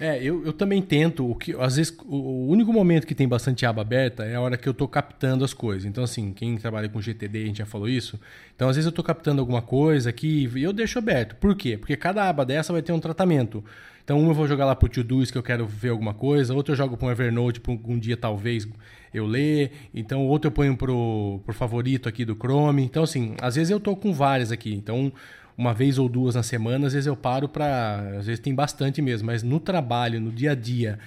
[0.02, 1.30] É, eu, eu também tento.
[1.30, 4.58] O que, às vezes, o, único momento que tem bastante aba aberta é a hora
[4.58, 5.86] que eu estou captando as coisas.
[5.86, 8.20] Então, assim, quem trabalha com GTD, a gente já falou isso.
[8.56, 11.36] Então, às vezes, eu estou captando alguma coisa aqui e eu deixo aberto.
[11.36, 11.78] Por quê?
[11.78, 13.64] Porque cada aba dessa vai ter um tratamento.
[14.04, 16.56] Então, uma eu vou jogar lá para o Todoist que eu quero ver alguma coisa,
[16.56, 18.68] outra eu jogo para um Evernote para um dia talvez
[19.14, 19.72] eu ler.
[19.94, 22.84] Então, outro eu ponho para o favorito aqui do Chrome.
[22.84, 24.74] Então, assim, às vezes eu estou com várias aqui.
[24.74, 25.14] Então,
[25.58, 28.18] uma vez ou duas na semana, às vezes eu paro para.
[28.20, 31.00] Às vezes tem bastante mesmo, mas no trabalho, no dia a dia,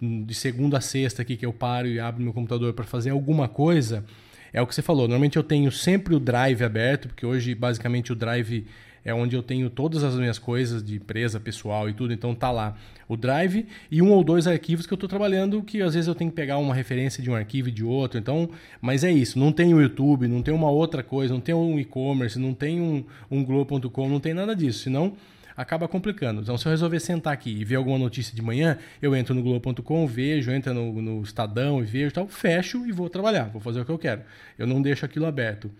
[0.00, 3.48] de segunda a sexta aqui que eu paro e abro meu computador para fazer alguma
[3.48, 4.04] coisa,
[4.52, 5.02] é o que você falou.
[5.02, 8.66] Normalmente eu tenho sempre o Drive aberto, porque hoje basicamente o Drive
[9.04, 12.12] é onde eu tenho todas as minhas coisas de empresa, pessoal e tudo.
[12.12, 12.76] Então tá lá
[13.08, 16.14] o Drive e um ou dois arquivos que eu estou trabalhando que às vezes eu
[16.14, 18.18] tenho que pegar uma referência de um arquivo e de outro.
[18.18, 19.38] Então, mas é isso.
[19.38, 22.80] Não tem o YouTube, não tem uma outra coisa, não tem um e-commerce, não tem
[22.80, 24.80] um, um Globo.com, não tem nada disso.
[24.80, 25.14] Senão
[25.56, 26.40] acaba complicando.
[26.40, 29.42] Então, se eu resolver sentar aqui e ver alguma notícia de manhã, eu entro no
[29.42, 33.80] Globo.com, vejo, entro no, no Estadão e vejo tal, fecho e vou trabalhar, vou fazer
[33.80, 34.22] o que eu quero.
[34.58, 35.70] Eu não deixo aquilo aberto.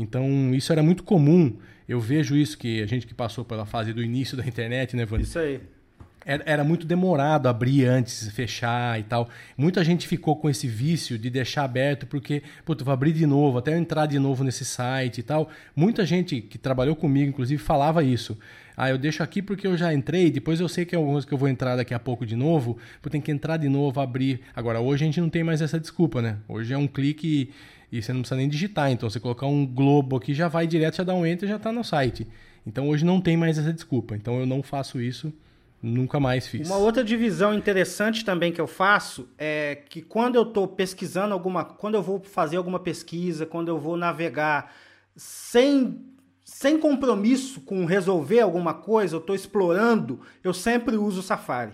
[0.00, 1.56] Então, isso era muito comum.
[1.88, 5.04] Eu vejo isso que a gente que passou pela fase do início da internet, né,
[5.04, 5.24] Vânia?
[5.24, 5.60] Isso aí
[6.24, 9.28] era, muito demorado abrir antes, fechar e tal.
[9.56, 13.58] Muita gente ficou com esse vício de deixar aberto porque, puta, vou abrir de novo,
[13.58, 15.48] até eu entrar de novo nesse site e tal.
[15.74, 18.38] Muita gente que trabalhou comigo, inclusive, falava isso.
[18.76, 21.34] Ah, eu deixo aqui porque eu já entrei, depois eu sei que é coisa que
[21.34, 24.40] eu vou entrar daqui a pouco de novo, vou ter que entrar de novo, abrir.
[24.54, 26.38] Agora, hoje a gente não tem mais essa desculpa, né?
[26.48, 27.50] Hoje é um clique
[27.90, 28.90] e, você não precisa nem digitar.
[28.90, 31.72] Então, você colocar um globo aqui, já vai direto, já dá um enter já está
[31.72, 32.26] no site.
[32.66, 34.14] Então, hoje não tem mais essa desculpa.
[34.14, 35.32] Então, eu não faço isso
[35.82, 36.68] Nunca mais fiz.
[36.68, 41.64] Uma outra divisão interessante também que eu faço é que quando eu estou pesquisando alguma,
[41.64, 44.72] quando eu vou fazer alguma pesquisa, quando eu vou navegar
[45.16, 46.04] sem
[46.44, 51.72] sem compromisso com resolver alguma coisa, eu estou explorando, eu sempre uso o Safari.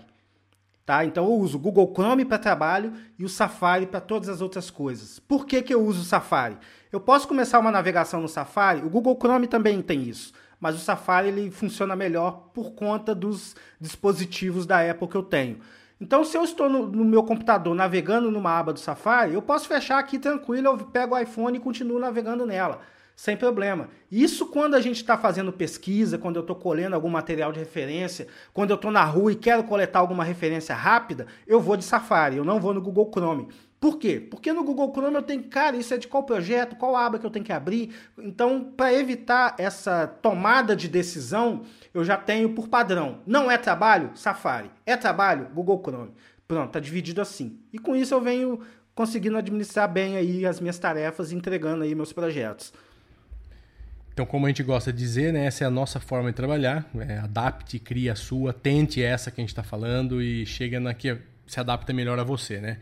[0.87, 1.05] Tá?
[1.05, 4.71] Então eu uso o Google Chrome para trabalho e o Safari para todas as outras
[4.71, 5.19] coisas.
[5.19, 6.57] Por que, que eu uso o Safari?
[6.91, 10.79] Eu posso começar uma navegação no Safari, o Google Chrome também tem isso mas o
[10.79, 15.59] Safari ele funciona melhor por conta dos dispositivos da Apple que eu tenho.
[15.99, 19.67] Então, se eu estou no, no, meu computador navegando numa aba do Safari, eu posso
[19.67, 22.81] fechar aqui tranquilo, eu pego o iPhone e continuo navegando nela,
[23.17, 23.89] sem problema.
[24.11, 28.27] Isso quando a gente está fazendo pesquisa, quando eu estou colhendo algum material de referência,
[28.53, 32.37] quando eu estou na rua e quero coletar alguma referência rápida, eu vou de Safari,
[32.37, 33.47] eu não vou no Google Chrome.
[33.79, 34.19] Por quê?
[34.19, 37.25] Porque no Google Chrome eu tenho, cara, isso é de qual projeto, qual aba que
[37.25, 37.91] eu tenho que abrir.
[38.19, 41.63] Então, para evitar essa tomada de decisão,
[41.95, 43.21] eu já tenho por padrão.
[43.25, 44.11] Não é trabalho?
[44.13, 44.69] Safari.
[44.85, 45.47] É trabalho?
[45.55, 46.11] Google Chrome.
[46.47, 47.59] Pronto, tá dividido assim.
[47.73, 48.59] E com isso eu venho
[48.93, 52.73] conseguindo administrar bem aí as minhas tarefas, entregando aí meus projetos.
[54.17, 56.89] Então, como a gente gosta de dizer, né, essa é a nossa forma de trabalhar.
[57.07, 60.91] É, adapte, crie a sua, tente essa que a gente está falando e chega na
[60.91, 62.79] que se adapta melhor a você, né?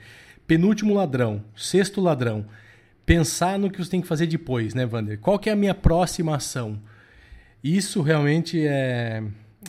[0.48, 2.45] penúltimo ladrão, sexto ladrão,
[3.06, 5.19] pensar no que você tem que fazer depois, né, Vander?
[5.19, 6.80] Qual que é a minha próxima ação?
[7.62, 9.21] Isso realmente é,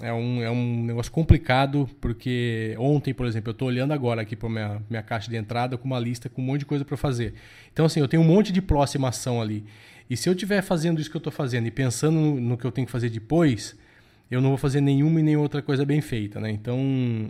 [0.03, 4.37] é, um, é um negócio complicado, porque ontem, por exemplo, eu estou olhando agora aqui
[4.37, 6.97] para minha, minha caixa de entrada com uma lista com um monte de coisa para
[6.97, 7.35] fazer.
[7.73, 9.65] Então, assim, eu tenho um monte de próxima ação ali.
[10.09, 12.64] E se eu estiver fazendo isso que eu estou fazendo e pensando no, no, que
[12.64, 13.77] eu tenho que fazer depois,
[14.31, 16.51] eu não vou fazer nenhuma e nem outra coisa bem feita, né?
[16.51, 16.79] Então,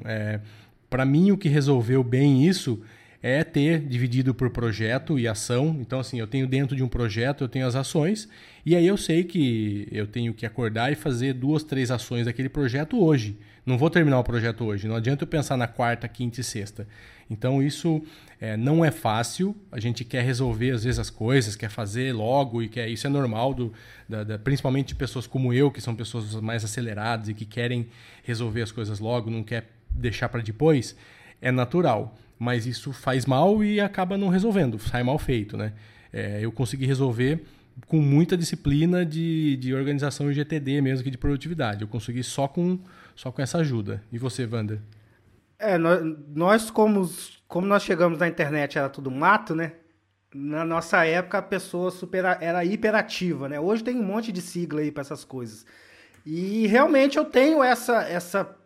[0.04, 0.40] é,
[0.88, 2.82] para mim, o que resolveu bem isso
[3.22, 5.76] é ter dividido por projeto e ação.
[5.80, 8.28] Então, assim, eu tenho dentro de um projeto, eu tenho as ações,
[8.64, 12.48] e aí eu sei que eu tenho que acordar e fazer duas, três ações daquele
[12.48, 13.38] projeto hoje.
[13.64, 16.86] Não vou terminar o projeto hoje, não adianta eu pensar na quarta, quinta e sexta.
[17.28, 18.00] Então, isso
[18.40, 22.62] é, não é fácil, a gente quer resolver às vezes as coisas, quer fazer logo,
[22.62, 23.72] e quer, isso é normal, do,
[24.08, 27.88] da, da, principalmente de pessoas como eu, que são pessoas mais aceleradas e que querem
[28.22, 30.94] resolver as coisas logo, não quer deixar para depois,
[31.42, 35.72] é natural mas isso faz mal e acaba não resolvendo, sai mal feito, né?
[36.12, 37.44] É, eu consegui resolver
[37.86, 41.82] com muita disciplina de, de organização e GTD mesmo que de produtividade.
[41.82, 42.78] Eu consegui só com,
[43.14, 44.02] só com essa ajuda.
[44.10, 44.78] E você, Wander?
[45.58, 47.10] É, nós, como,
[47.46, 49.72] como nós chegamos na internet era tudo mato, né?
[50.34, 53.60] Na nossa época a pessoa super, era hiperativa, né?
[53.60, 55.64] Hoje tem um monte de sigla aí para essas coisas.
[56.24, 58.56] E realmente eu tenho essa, essa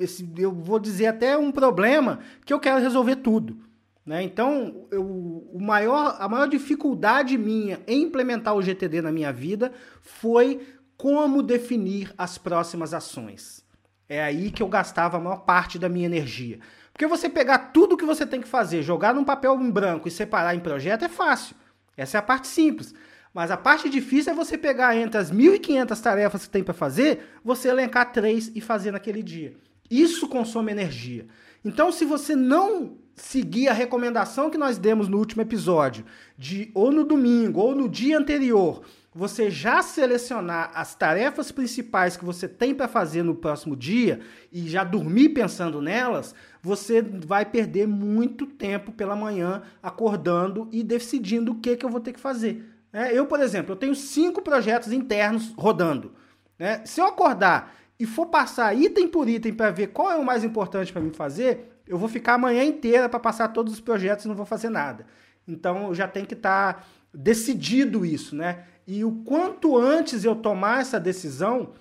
[0.00, 3.56] esse, eu vou dizer até um problema que eu quero resolver tudo.
[4.04, 4.22] Né?
[4.22, 9.72] Então, eu, o maior, a maior dificuldade minha em implementar o GTD na minha vida
[10.00, 13.64] foi como definir as próximas ações.
[14.08, 16.58] É aí que eu gastava a maior parte da minha energia.
[16.92, 20.10] Porque você pegar tudo que você tem que fazer, jogar num papel em branco e
[20.10, 21.54] separar em projeto é fácil.
[21.96, 22.92] Essa é a parte simples.
[23.32, 27.28] Mas a parte difícil é você pegar entre as 1.500 tarefas que tem para fazer,
[27.44, 29.54] você elencar três e fazer naquele dia.
[29.90, 31.26] Isso consome energia.
[31.64, 36.04] Então, se você não seguir a recomendação que nós demos no último episódio,
[36.38, 42.24] de ou no domingo ou no dia anterior, você já selecionar as tarefas principais que
[42.24, 44.20] você tem para fazer no próximo dia
[44.52, 51.52] e já dormir pensando nelas, você vai perder muito tempo pela manhã acordando e decidindo
[51.52, 52.64] o que, que eu vou ter que fazer.
[52.92, 56.12] É, eu, por exemplo, eu tenho cinco projetos internos rodando.
[56.58, 56.82] Né?
[56.84, 60.42] Se eu acordar e for passar item por item para ver qual é o mais
[60.42, 64.24] importante para mim fazer, eu vou ficar a manhã inteira para passar todos os projetos
[64.24, 65.04] e não vou fazer nada.
[65.46, 68.64] Então já tem que estar tá decidido isso, né?
[68.86, 71.74] E o quanto antes eu tomar essa decisão,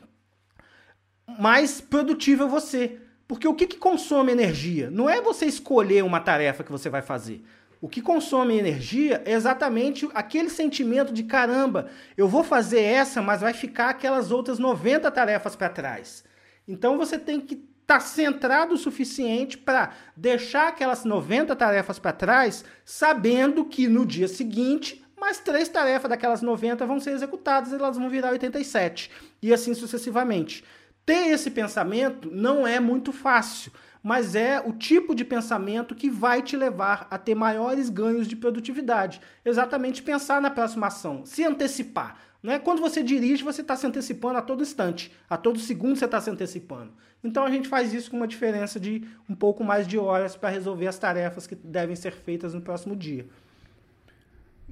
[1.39, 3.07] mais produtivo eu vou ser.
[3.25, 4.91] Porque o que, que consome energia?
[4.91, 7.41] Não é você escolher uma tarefa que você vai fazer.
[7.81, 13.41] O que consome energia é exatamente aquele sentimento de caramba, eu vou fazer essa, mas
[13.41, 16.23] vai ficar aquelas outras 90 tarefas para trás.
[16.67, 22.11] Então você tem que estar tá centrado o suficiente para deixar aquelas 90 tarefas para
[22.11, 27.75] trás, sabendo que no dia seguinte mas três tarefas daquelas 90 vão ser executadas e
[27.75, 29.11] elas vão virar 87,
[29.41, 30.63] e assim sucessivamente.
[31.05, 33.71] Ter esse pensamento não é muito fácil,
[34.01, 38.35] mas é o tipo de pensamento que vai te levar a ter maiores ganhos de
[38.35, 39.21] produtividade.
[39.43, 42.17] Exatamente pensar na próxima ação, se antecipar.
[42.41, 42.59] Não é?
[42.59, 46.21] Quando você dirige, você está se antecipando a todo instante, a todo segundo você está
[46.21, 46.93] se antecipando.
[47.21, 50.49] Então a gente faz isso com uma diferença de um pouco mais de horas para
[50.49, 53.27] resolver as tarefas que devem ser feitas no próximo dia.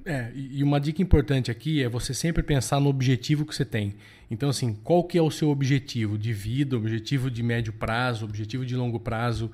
[0.04, 3.94] É, e uma dica importante aqui é você sempre pensar no objetivo que você tem.
[4.30, 8.64] Então, assim, qual que é o seu objetivo de vida, objetivo de médio prazo, objetivo
[8.64, 9.50] de longo prazo?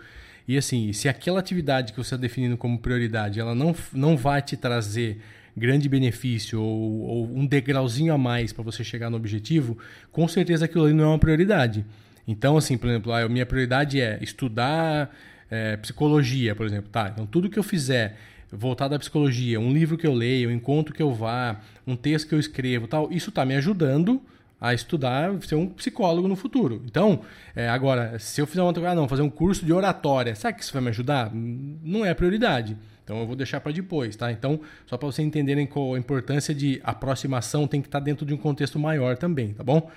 [0.47, 4.43] E assim, se aquela atividade que você está definindo como prioridade, ela não, não vai
[4.43, 5.21] te trazer
[5.57, 9.79] grande benefício ou, ou um degrauzinho a mais para você chegar no objetivo,
[10.11, 11.85] com certeza aquilo ali não é uma prioridade.
[12.27, 15.15] Então, assim, por exemplo, a minha prioridade é estudar
[15.51, 16.91] é, psicologia, por exemplo.
[16.91, 18.17] Tá, então tudo que eu fizer
[18.53, 22.29] voltado à psicologia, um livro que eu leio, um encontro que eu vá, um texto
[22.29, 24.21] que eu escrevo, tal, isso está me ajudando
[24.61, 26.83] a estudar, ser um psicólogo no futuro.
[26.87, 27.21] Então,
[27.55, 30.65] é, agora, se eu fizer uma ah, não, fazer um curso de oratória, sabe que
[30.65, 31.31] isso vai me ajudar?
[31.35, 32.77] Não é prioridade.
[33.05, 34.33] Então eu vou deixar para depois, tá?
[34.33, 38.25] Então, só para vocês entenderem qual a importância de aproximação tem que estar tá dentro
[38.25, 39.91] de um contexto maior também, tá bom?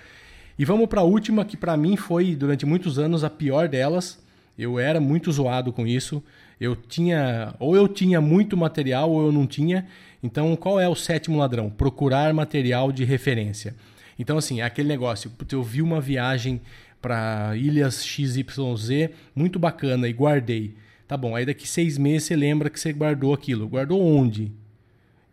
[0.60, 4.22] E vamos para a última que para mim foi durante muitos anos a pior delas.
[4.58, 6.22] Eu era muito zoado com isso.
[6.60, 9.88] Eu tinha, ou eu tinha muito material ou eu não tinha.
[10.22, 11.70] Então, qual é o sétimo ladrão?
[11.70, 13.76] Procurar material de referência.
[14.18, 15.32] Então, assim, é aquele negócio.
[15.52, 16.60] Eu vi uma viagem
[17.02, 20.76] para ilhas XYZ muito bacana e guardei.
[21.08, 23.68] Tá bom, aí daqui seis meses você lembra que você guardou aquilo.
[23.68, 24.52] Guardou onde?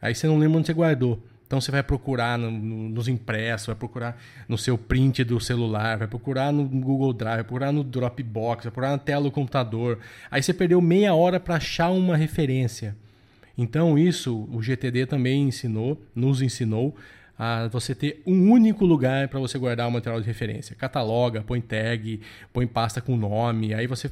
[0.00, 1.20] Aí você não lembra onde você guardou.
[1.54, 5.96] Então você vai procurar no, no, nos impressos, vai procurar no seu print do celular,
[5.96, 10.00] vai procurar no Google Drive, vai procurar no Dropbox, vai procurar na tela do computador.
[10.32, 12.96] Aí você perdeu meia hora para achar uma referência.
[13.56, 16.96] Então isso o GTD também ensinou, nos ensinou
[17.38, 20.74] a você ter um único lugar para você guardar o material de referência.
[20.74, 22.20] Cataloga, põe tag,
[22.52, 24.10] põe pasta com nome, aí você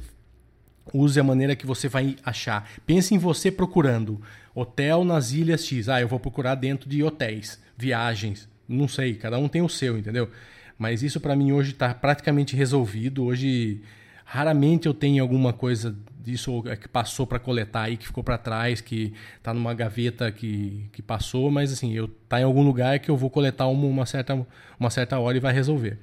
[0.91, 2.69] use a maneira que você vai achar.
[2.85, 4.21] Pense em você procurando
[4.53, 5.89] hotel nas ilhas X.
[5.89, 8.47] Ah, eu vou procurar dentro de hotéis, viagens.
[8.67, 10.29] Não sei, cada um tem o seu, entendeu?
[10.77, 13.23] Mas isso para mim hoje está praticamente resolvido.
[13.23, 13.81] Hoje
[14.25, 18.79] raramente eu tenho alguma coisa disso que passou para coletar aí, que ficou para trás,
[18.79, 23.11] que está numa gaveta que, que passou, mas assim, eu tá em algum lugar que
[23.11, 24.45] eu vou coletar uma, uma, certa,
[24.79, 25.99] uma certa hora e vai resolver.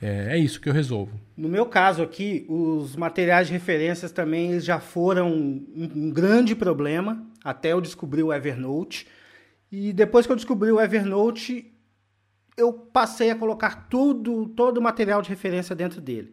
[0.00, 1.18] É, é, isso que eu resolvo.
[1.36, 7.26] No meu caso aqui, os materiais de referências também já foram um, um grande problema
[7.44, 9.06] até eu descobrir o Evernote.
[9.70, 11.72] E depois que eu descobri o Evernote,
[12.56, 16.32] eu passei a colocar tudo, todo o material de referência dentro dele.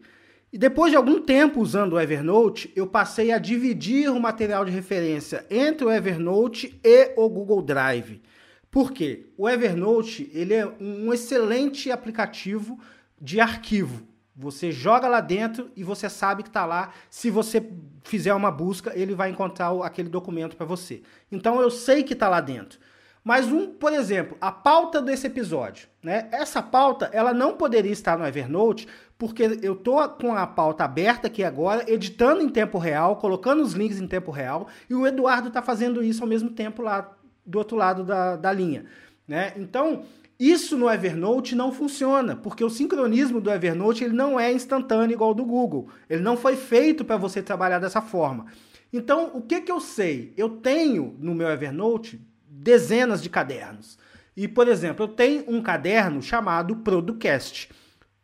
[0.52, 4.70] E depois de algum tempo usando o Evernote, eu passei a dividir o material de
[4.70, 8.22] referência entre o Evernote e o Google Drive.
[8.70, 9.26] Por quê?
[9.36, 12.78] O Evernote ele é um excelente aplicativo
[13.20, 14.06] de arquivo.
[14.34, 16.92] Você joga lá dentro e você sabe que está lá.
[17.08, 17.66] Se você
[18.04, 21.02] fizer uma busca, ele vai encontrar aquele documento para você.
[21.32, 22.78] Então eu sei que está lá dentro.
[23.24, 26.28] Mas um, por exemplo, a pauta desse episódio, né?
[26.30, 28.86] Essa pauta, ela não poderia estar no Evernote,
[29.18, 33.72] porque eu tô com a pauta aberta aqui agora, editando em tempo real, colocando os
[33.72, 37.58] links em tempo real, e o Eduardo está fazendo isso ao mesmo tempo lá do
[37.58, 38.84] outro lado da, da linha,
[39.26, 39.54] né?
[39.56, 40.04] Então,
[40.38, 45.30] isso no Evernote não funciona, porque o sincronismo do Evernote ele não é instantâneo igual
[45.30, 45.88] ao do Google.
[46.10, 48.46] Ele não foi feito para você trabalhar dessa forma.
[48.92, 50.34] Então, o que, que eu sei?
[50.36, 53.98] Eu tenho no meu Evernote dezenas de cadernos.
[54.36, 57.70] E, por exemplo, eu tenho um caderno chamado Producast.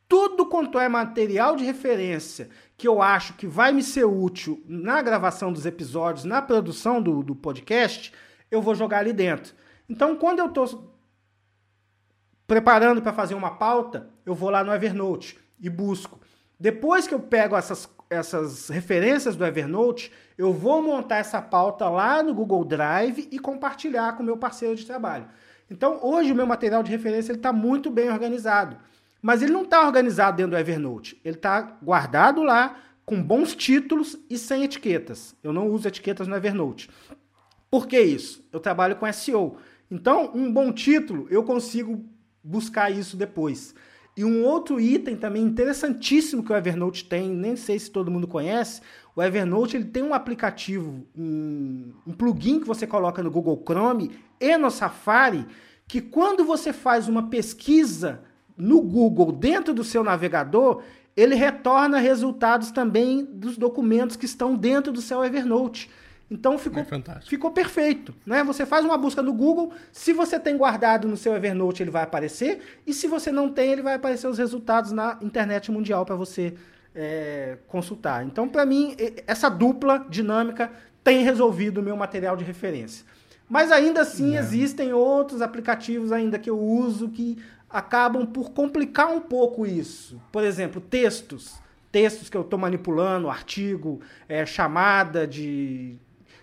[0.06, 5.00] Tudo quanto é material de referência que eu acho que vai me ser útil na
[5.00, 8.12] gravação dos episódios, na produção do, do podcast,
[8.50, 9.54] eu vou jogar ali dentro.
[9.88, 10.91] Então, quando eu estou
[12.46, 16.20] preparando para fazer uma pauta, eu vou lá no Evernote e busco.
[16.58, 22.22] Depois que eu pego essas, essas referências do Evernote, eu vou montar essa pauta lá
[22.22, 25.26] no Google Drive e compartilhar com o meu parceiro de trabalho.
[25.70, 28.76] Então, hoje o meu material de referência está muito bem organizado.
[29.20, 31.20] Mas ele não está organizado dentro do Evernote.
[31.24, 32.76] Ele está guardado lá
[33.06, 35.34] com bons títulos e sem etiquetas.
[35.42, 36.90] Eu não uso etiquetas no Evernote.
[37.70, 38.46] Por que isso?
[38.52, 39.56] Eu trabalho com SEO.
[39.90, 42.04] Então, um bom título eu consigo
[42.42, 43.74] buscar isso depois.
[44.16, 48.28] E um outro item também interessantíssimo que o Evernote tem, nem sei se todo mundo
[48.28, 48.82] conhece,
[49.16, 54.10] o Evernote ele tem um aplicativo, um, um plugin que você coloca no Google Chrome
[54.38, 55.46] e no Safari,
[55.88, 58.20] que quando você faz uma pesquisa
[58.56, 60.82] no Google dentro do seu navegador,
[61.16, 65.90] ele retorna resultados também dos documentos que estão dentro do seu Evernote.
[66.32, 68.14] Então ficou, é ficou perfeito.
[68.24, 68.42] Né?
[68.42, 72.04] Você faz uma busca no Google, se você tem guardado no seu Evernote, ele vai
[72.04, 76.16] aparecer, e se você não tem, ele vai aparecer os resultados na internet mundial para
[76.16, 76.54] você
[76.94, 78.24] é, consultar.
[78.24, 80.72] Então, para mim, essa dupla dinâmica
[81.04, 83.04] tem resolvido o meu material de referência.
[83.46, 84.38] Mas ainda assim é.
[84.38, 87.36] existem outros aplicativos ainda que eu uso que
[87.68, 90.18] acabam por complicar um pouco isso.
[90.32, 91.60] Por exemplo, textos.
[91.90, 95.98] Textos que eu estou manipulando, artigo, é, chamada de,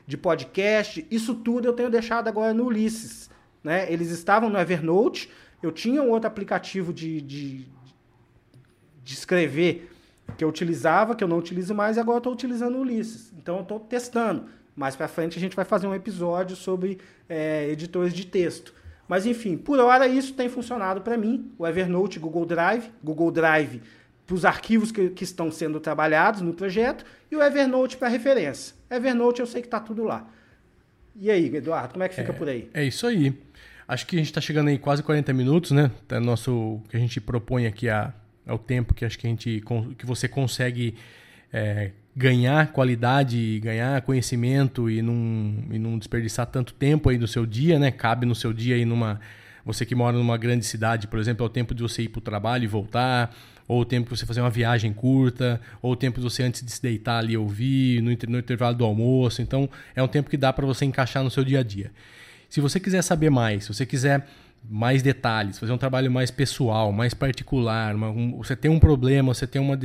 [0.09, 1.05] de podcast.
[1.11, 3.29] Isso tudo eu tenho deixado agora no Ulisses.
[3.63, 3.85] Né?
[3.93, 5.29] Eles estavam no Evernote.
[5.61, 7.67] Eu tinha um outro aplicativo de, de,
[9.03, 9.91] de escrever
[10.35, 13.31] que eu utilizava, que eu não utilizo mais, e agora estou utilizando o Ulisses.
[13.37, 14.45] Então eu estou testando.
[14.75, 16.97] Mais para frente a gente vai fazer um episódio sobre
[17.29, 18.73] é, editores de texto.
[19.07, 21.51] Mas enfim, por hora isso tem funcionado para mim.
[21.55, 23.79] O Evernote, Google Drive, Google Drive
[24.29, 28.75] para os arquivos que, que, estão sendo trabalhados no projeto e o Evernote para referência.
[28.89, 30.29] Evernote eu sei que está tudo lá.
[31.15, 32.69] E aí, Eduardo, como é que fica é, por aí?
[32.71, 33.35] É isso aí.
[33.87, 35.89] Acho que a gente está chegando aí quase 40 minutos, né?
[36.09, 38.13] É nosso que a gente propõe aqui a,
[38.45, 39.63] é o tempo que acho que a gente
[39.97, 40.93] que você consegue
[41.51, 47.47] é, ganhar qualidade, ganhar conhecimento e não, e não desperdiçar tanto tempo aí do seu
[47.47, 47.89] dia, né?
[47.89, 49.19] Cabe no seu dia aí numa.
[49.65, 52.19] Você que mora numa grande cidade, por exemplo, é o tempo de você ir para
[52.19, 53.35] o trabalho e voltar,
[53.69, 56.65] ou o tempo de você fazer uma viagem curta, ou o tempo de você antes
[56.65, 59.43] de se deitar ali ouvir, no, no intervalo do almoço.
[59.43, 61.91] Então, é um tempo que dá para você encaixar no seu dia a dia.
[62.49, 64.25] Se você quiser saber mais, se você quiser
[64.67, 67.95] mais detalhes, fazer um trabalho mais pessoal, mais particular.
[67.95, 69.77] Uma, um, você tem um problema, você tem uma,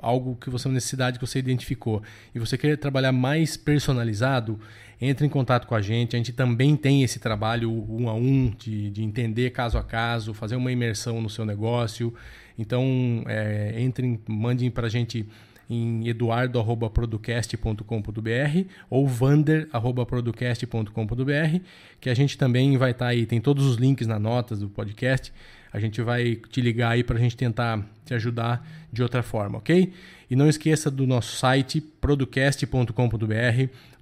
[0.00, 2.00] algo que você uma necessidade que você identificou
[2.32, 4.58] e você quer trabalhar mais personalizado,
[5.00, 6.14] entre em contato com a gente.
[6.14, 10.32] A gente também tem esse trabalho um a um de, de entender caso a caso,
[10.32, 12.14] fazer uma imersão no seu negócio.
[12.58, 15.26] Então, é, entrem, mandem para a gente
[15.68, 21.58] em eduardo.producast.com.br ou vander.producast.com.br,
[22.00, 24.68] que a gente também vai estar tá aí, tem todos os links nas notas do
[24.68, 25.32] podcast.
[25.72, 29.56] A gente vai te ligar aí para a gente tentar te ajudar de outra forma,
[29.56, 29.90] ok?
[30.30, 32.92] E não esqueça do nosso site, producast.com.br.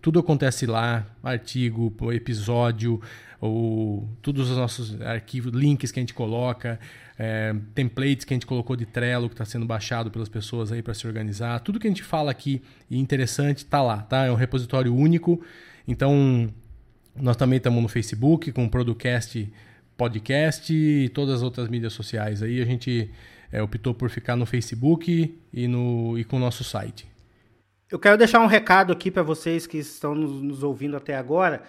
[0.02, 3.00] Tudo acontece lá, artigo, episódio,
[3.40, 6.80] ou todos os nossos arquivos, links que a gente coloca,
[7.22, 10.82] é, templates que a gente colocou de Trello que está sendo baixado pelas pessoas aí
[10.82, 11.60] para se organizar.
[11.60, 14.24] Tudo que a gente fala aqui e interessante está lá, tá?
[14.24, 15.38] É um repositório único.
[15.86, 16.48] Então,
[17.14, 19.52] nós também estamos no Facebook com o Producast
[19.98, 22.58] Podcast e todas as outras mídias sociais aí.
[22.62, 23.10] A gente
[23.52, 27.06] é, optou por ficar no Facebook e, no, e com o nosso site.
[27.90, 31.64] Eu quero deixar um recado aqui para vocês que estão nos, nos ouvindo até agora.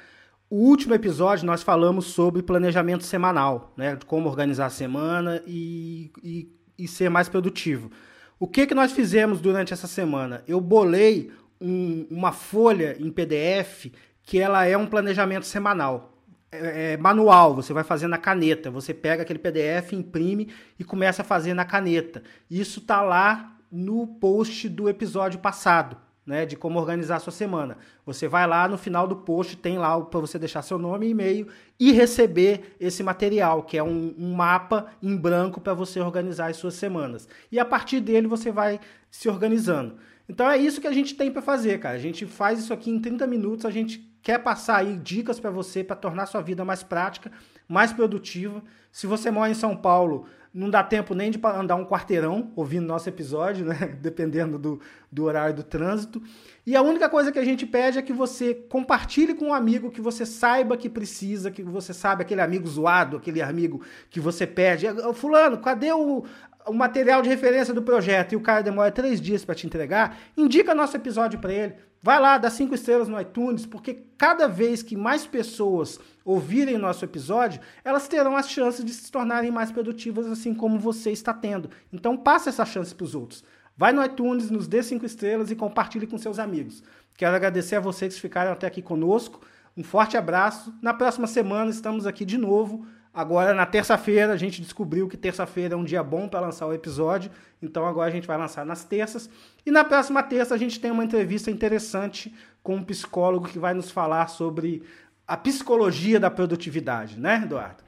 [0.52, 3.96] O último episódio nós falamos sobre planejamento semanal, né?
[3.96, 7.90] De como organizar a semana e, e, e ser mais produtivo.
[8.38, 10.44] O que, que nós fizemos durante essa semana?
[10.46, 11.32] Eu bolei
[11.62, 13.94] um, uma folha em PDF
[14.24, 16.22] que ela é um planejamento semanal.
[16.52, 18.70] É, é, manual, você vai fazer na caneta.
[18.70, 22.24] Você pega aquele PDF, imprime e começa a fazer na caneta.
[22.50, 25.96] Isso tá lá no post do episódio passado
[26.32, 27.78] né, de como organizar a sua semana.
[28.06, 31.10] Você vai lá no final do post, tem lá para você deixar seu nome e
[31.10, 36.50] e-mail e receber esse material, que é um, um mapa em branco para você organizar
[36.50, 37.28] as suas semanas.
[37.52, 38.80] E a partir dele você vai
[39.10, 39.98] se organizando.
[40.30, 41.96] Então é isso que a gente tem para fazer, cara.
[41.96, 45.52] A gente faz isso aqui em 30 minutos, a gente quer passar aí dicas para
[45.52, 47.30] você para tornar sua vida mais prática,
[47.68, 48.64] mais produtiva.
[48.90, 52.86] Se você mora em São Paulo, não dá tempo nem de andar um quarteirão ouvindo
[52.86, 53.96] nosso episódio, né?
[54.02, 56.22] Dependendo do, do horário do trânsito.
[56.66, 59.90] E a única coisa que a gente pede é que você compartilhe com um amigo
[59.90, 64.46] que você saiba que precisa, que você sabe, aquele amigo zoado, aquele amigo que você
[64.46, 64.86] pede.
[65.14, 66.26] Fulano, cadê o,
[66.68, 70.18] o material de referência do projeto e o cara demora três dias para te entregar?
[70.38, 71.76] Indica nosso episódio para ele.
[72.04, 77.06] Vai lá, dá cinco estrelas no iTunes, porque cada vez que mais pessoas ouvirem nosso
[77.06, 81.70] episódio, elas terão as chances de se tornarem mais produtivas, assim como você está tendo.
[81.94, 83.44] Então, passe essa chance para os outros.
[83.78, 86.84] Vai no iTunes, nos dê cinco estrelas e compartilhe com seus amigos.
[87.16, 89.42] Quero agradecer a vocês que ficaram até aqui conosco.
[89.78, 90.74] Um forte abraço.
[90.82, 95.74] Na próxima semana estamos aqui de novo Agora, na terça-feira, a gente descobriu que terça-feira
[95.74, 97.30] é um dia bom para lançar o episódio,
[97.62, 99.30] então agora a gente vai lançar nas terças.
[99.66, 102.34] E na próxima terça, a gente tem uma entrevista interessante
[102.64, 104.84] com um psicólogo que vai nos falar sobre
[105.28, 107.84] a psicologia da produtividade, né, Eduardo?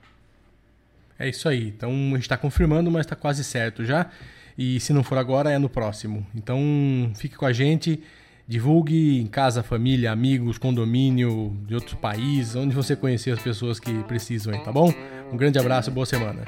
[1.18, 1.68] É isso aí.
[1.68, 4.10] Então a gente está confirmando, mas está quase certo já.
[4.58, 6.26] E se não for agora, é no próximo.
[6.36, 6.60] Então
[7.16, 8.04] fique com a gente.
[8.48, 14.04] Divulgue em casa, família, amigos, condomínio de outros países, onde você conhecer as pessoas que
[14.04, 14.94] precisam, tá bom?
[15.32, 16.44] Um grande abraço, boa semana.